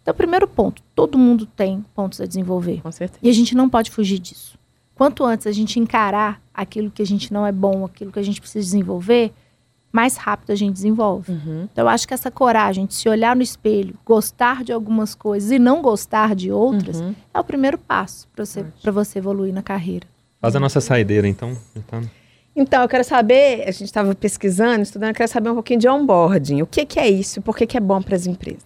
Então, 0.00 0.14
primeiro 0.14 0.46
ponto, 0.46 0.80
todo 0.94 1.18
mundo 1.18 1.44
tem 1.44 1.84
pontos 1.92 2.20
a 2.20 2.26
desenvolver. 2.26 2.80
Com 2.80 2.92
certeza. 2.92 3.18
E 3.20 3.28
a 3.28 3.32
gente 3.32 3.56
não 3.56 3.68
pode 3.68 3.90
fugir 3.90 4.20
disso. 4.20 4.55
Quanto 4.96 5.24
antes 5.24 5.46
a 5.46 5.52
gente 5.52 5.78
encarar 5.78 6.40
aquilo 6.52 6.90
que 6.90 7.02
a 7.02 7.06
gente 7.06 7.32
não 7.32 7.46
é 7.46 7.52
bom, 7.52 7.84
aquilo 7.84 8.10
que 8.10 8.18
a 8.18 8.22
gente 8.22 8.40
precisa 8.40 8.64
desenvolver, 8.64 9.32
mais 9.92 10.16
rápido 10.16 10.50
a 10.50 10.54
gente 10.56 10.72
desenvolve. 10.74 11.30
Uhum. 11.32 11.68
Então, 11.72 11.84
eu 11.84 11.88
acho 11.88 12.08
que 12.08 12.12
essa 12.12 12.30
coragem 12.30 12.84
de 12.86 12.94
se 12.94 13.08
olhar 13.08 13.36
no 13.36 13.42
espelho, 13.42 13.94
gostar 14.04 14.64
de 14.64 14.72
algumas 14.72 15.14
coisas 15.14 15.50
e 15.50 15.58
não 15.58 15.80
gostar 15.80 16.34
de 16.34 16.50
outras, 16.50 17.00
Uhum. 17.00 17.14
é 17.32 17.38
o 17.40 17.44
primeiro 17.44 17.78
passo 17.78 18.26
para 18.34 18.44
você, 18.44 18.64
pra 18.82 18.90
você 18.90 19.18
evoluir 19.20 19.54
na 19.54 19.62
carreira. 19.62 20.06
Faz 20.40 20.56
a 20.56 20.60
nossa 20.60 20.80
saideira, 20.80 21.28
então. 21.28 21.56
Então, 21.74 22.00
Então, 22.58 22.82
eu 22.82 22.88
quero 22.88 23.04
saber, 23.04 23.62
a 23.68 23.70
gente 23.70 23.84
estava 23.84 24.14
pesquisando, 24.14 24.82
estudando, 24.82 25.10
eu 25.10 25.14
quero 25.14 25.30
saber 25.30 25.50
um 25.50 25.54
pouquinho 25.54 25.78
de 25.80 25.88
onboarding. 25.88 26.62
O 26.62 26.66
que, 26.66 26.84
que 26.86 26.98
é 26.98 27.06
isso? 27.08 27.40
Por 27.42 27.54
que, 27.56 27.66
que 27.66 27.76
é 27.76 27.80
bom 27.80 28.00
para 28.02 28.16
as 28.16 28.26
empresas? 28.26 28.64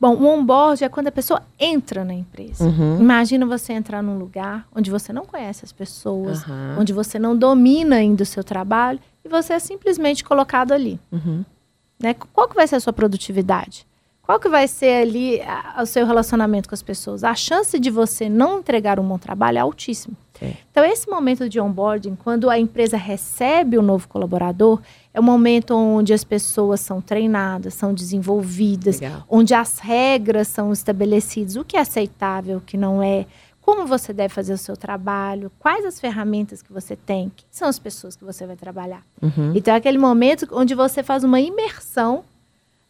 Bom, 0.00 0.14
o 0.16 0.26
onboard 0.26 0.82
é 0.82 0.88
quando 0.88 1.08
a 1.08 1.12
pessoa 1.12 1.42
entra 1.58 2.04
na 2.04 2.14
empresa. 2.14 2.64
Uhum. 2.64 2.98
Imagina 2.98 3.44
você 3.44 3.74
entrar 3.74 4.02
num 4.02 4.18
lugar 4.18 4.66
onde 4.74 4.90
você 4.90 5.12
não 5.12 5.26
conhece 5.26 5.62
as 5.64 5.72
pessoas, 5.72 6.42
Aham. 6.44 6.76
onde 6.80 6.92
você 6.92 7.18
não 7.18 7.36
domina 7.36 7.96
ainda 7.96 8.22
o 8.22 8.26
seu 8.26 8.42
trabalho 8.42 8.98
e 9.22 9.28
você 9.28 9.52
é 9.52 9.58
simplesmente 9.58 10.24
colocado 10.24 10.72
ali. 10.72 10.98
Uhum. 11.12 11.44
né? 12.02 12.14
Qual 12.32 12.48
que 12.48 12.54
vai 12.54 12.66
ser 12.66 12.76
a 12.76 12.80
sua 12.80 12.94
produtividade? 12.94 13.86
Qual 14.22 14.40
que 14.40 14.48
vai 14.48 14.66
ser 14.66 15.02
ali 15.02 15.38
a- 15.42 15.82
o 15.82 15.86
seu 15.86 16.06
relacionamento 16.06 16.66
com 16.68 16.74
as 16.74 16.82
pessoas? 16.82 17.22
A 17.22 17.34
chance 17.34 17.78
de 17.78 17.90
você 17.90 18.26
não 18.26 18.60
entregar 18.60 18.98
um 18.98 19.06
bom 19.06 19.18
trabalho 19.18 19.58
é 19.58 19.60
altíssima. 19.60 20.16
É. 20.40 20.54
Então, 20.70 20.84
esse 20.84 21.08
momento 21.08 21.48
de 21.48 21.60
onboarding, 21.60 22.16
quando 22.16 22.48
a 22.48 22.58
empresa 22.58 22.96
recebe 22.96 23.76
o 23.76 23.82
novo 23.82 24.08
colaborador, 24.08 24.80
é 25.12 25.20
um 25.20 25.22
momento 25.22 25.74
onde 25.74 26.12
as 26.14 26.24
pessoas 26.24 26.80
são 26.80 27.00
treinadas, 27.00 27.74
são 27.74 27.92
desenvolvidas, 27.92 29.00
Legal. 29.00 29.24
onde 29.28 29.54
as 29.54 29.78
regras 29.78 30.48
são 30.48 30.72
estabelecidas, 30.72 31.56
o 31.56 31.64
que 31.64 31.76
é 31.76 31.80
aceitável, 31.80 32.58
o 32.58 32.60
que 32.60 32.76
não 32.76 33.02
é, 33.02 33.26
como 33.60 33.86
você 33.86 34.12
deve 34.12 34.32
fazer 34.32 34.52
o 34.54 34.58
seu 34.58 34.76
trabalho, 34.76 35.52
quais 35.58 35.84
as 35.84 36.00
ferramentas 36.00 36.62
que 36.62 36.72
você 36.72 36.96
tem, 36.96 37.30
quem 37.36 37.46
são 37.50 37.68
as 37.68 37.78
pessoas 37.78 38.16
que 38.16 38.24
você 38.24 38.46
vai 38.46 38.56
trabalhar. 38.56 39.02
Uhum. 39.22 39.52
Então 39.54 39.74
é 39.74 39.76
aquele 39.76 39.98
momento 39.98 40.48
onde 40.52 40.74
você 40.74 41.02
faz 41.02 41.22
uma 41.24 41.40
imersão 41.40 42.24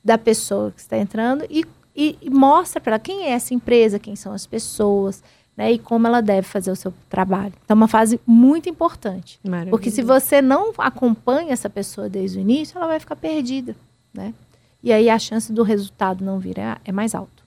da 0.04 0.16
pessoa 0.16 0.70
que 0.70 0.80
está 0.80 0.96
entrando 0.96 1.44
e, 1.50 1.64
e- 1.94 2.16
e 2.22 2.30
mostra 2.30 2.80
para 2.80 2.92
ela 2.92 2.98
quem 3.00 3.24
é 3.26 3.30
essa 3.32 3.52
empresa, 3.52 3.98
quem 3.98 4.14
são 4.16 4.32
as 4.32 4.46
pessoas, 4.46 5.22
né, 5.56 5.72
e 5.72 5.78
como 5.78 6.06
ela 6.06 6.20
deve 6.20 6.46
fazer 6.46 6.70
o 6.70 6.76
seu 6.76 6.92
trabalho. 7.08 7.52
Então 7.64 7.74
é 7.74 7.78
uma 7.80 7.88
fase 7.88 8.20
muito 8.26 8.68
importante. 8.68 9.38
Maravilha. 9.44 9.70
Porque 9.70 9.90
se 9.90 10.02
você 10.02 10.40
não 10.40 10.72
acompanha 10.78 11.52
essa 11.52 11.68
pessoa 11.68 12.08
desde 12.08 12.38
o 12.38 12.40
início, 12.40 12.78
ela 12.78 12.86
vai 12.86 13.00
ficar 13.00 13.16
perdida, 13.16 13.76
né? 14.12 14.32
E 14.82 14.92
aí 14.92 15.10
a 15.10 15.18
chance 15.18 15.52
do 15.52 15.62
resultado 15.62 16.24
não 16.24 16.38
vir 16.38 16.58
é, 16.58 16.76
é 16.84 16.92
mais 16.92 17.14
alto. 17.14 17.39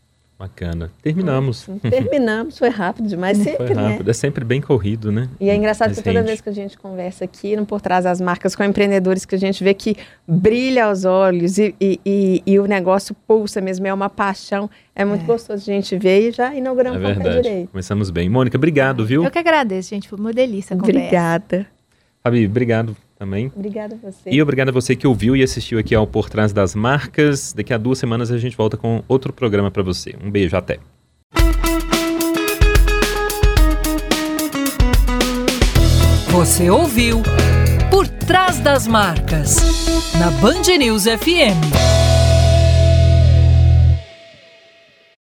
Bacana. 0.44 0.92
Terminamos. 1.02 1.68
Terminamos, 1.82 2.58
foi 2.58 2.68
rápido 2.70 3.08
demais. 3.08 3.38
Foi 3.42 3.52
Sempre, 3.52 3.74
né? 3.76 3.90
rápido. 3.92 4.10
É 4.10 4.14
sempre 4.14 4.44
bem 4.44 4.60
corrido, 4.62 5.12
né? 5.12 5.30
E 5.40 5.50
é 5.50 5.56
engraçado 5.56 5.90
Mas 5.90 5.98
que 5.98 6.04
toda 6.04 6.20
rende. 6.20 6.28
vez 6.28 6.42
que 6.42 6.50
a 6.50 6.54
gente 6.54 6.78
conversa 6.78 7.24
aqui, 7.24 7.56
no 7.56 7.66
Por 7.66 7.80
Trás 7.82 8.04
das 8.04 8.20
Marcas, 8.20 8.56
com 8.56 8.64
empreendedores, 8.64 9.26
que 9.26 9.36
a 9.36 9.38
gente 9.40 9.64
vê 9.64 9.74
que 9.74 9.96
brilha 10.28 10.86
aos 10.86 11.06
olhos 11.06 11.58
e, 11.58 11.74
e, 11.80 12.00
e- 12.06 12.44
e 12.46 12.60
o 12.60 12.66
negócio 12.66 13.16
pulsa 13.26 13.62
mesmo, 13.62 13.88
é 13.88 13.94
uma 13.94 14.10
paixão. 14.10 14.70
É 14.96 15.06
muito 15.06 15.26
gostoso 15.26 15.64
a 15.64 15.74
gente 15.74 15.98
ver 15.98 16.30
e 16.30 16.32
já 16.32 16.54
É 16.54 16.58
inauguramos 16.58 17.02
Café 17.02 17.14
verdade. 17.14 17.42
Direito. 17.42 17.70
Começamos 17.72 18.10
bem. 18.10 18.28
Mônica, 18.30 18.58
obrigado, 18.58 19.06
viu? 19.06 19.24
Eu 19.24 19.32
que 19.32 19.40
agradeço, 19.40 19.90
gente. 19.92 20.10
Foi 20.10 20.20
uma 20.20 20.34
delícia 20.34 20.76
a 20.76 20.80
conversa. 20.80 21.00
Obrigada. 21.00 21.68
Fabi, 22.22 22.46
obrigado 22.46 22.96
também. 23.24 23.50
Obrigada 23.56 23.96
a 23.96 24.12
você. 24.12 24.30
E 24.30 24.42
obrigado 24.42 24.70
a 24.70 24.72
você 24.72 24.96
que 24.96 25.08
ouviu 25.08 25.34
e 25.36 25.42
assistiu 25.42 25.80
aqui 25.80 25.96
ao 25.96 26.06
Por 26.06 26.30
Trás 26.30 26.52
das 26.52 26.76
Marcas. 26.76 27.54
Daqui 27.54 27.74
a 27.74 27.78
duas 27.78 27.98
semanas 27.98 28.30
a 28.32 28.38
gente 28.38 28.58
volta 28.58 28.76
com 28.76 29.02
outro 29.08 29.32
programa 29.32 29.72
para 29.72 29.82
você. 29.82 30.14
Um 30.22 30.30
beijo, 30.30 30.58
até. 30.58 30.80
Você 36.30 36.70
ouviu 36.70 37.22
Por 37.90 38.08
Trás 38.08 38.60
das 38.60 38.88
Marcas, 38.88 39.58
na 40.20 40.30
Band 40.42 40.78
News 40.78 41.04
FM. 41.04 42.03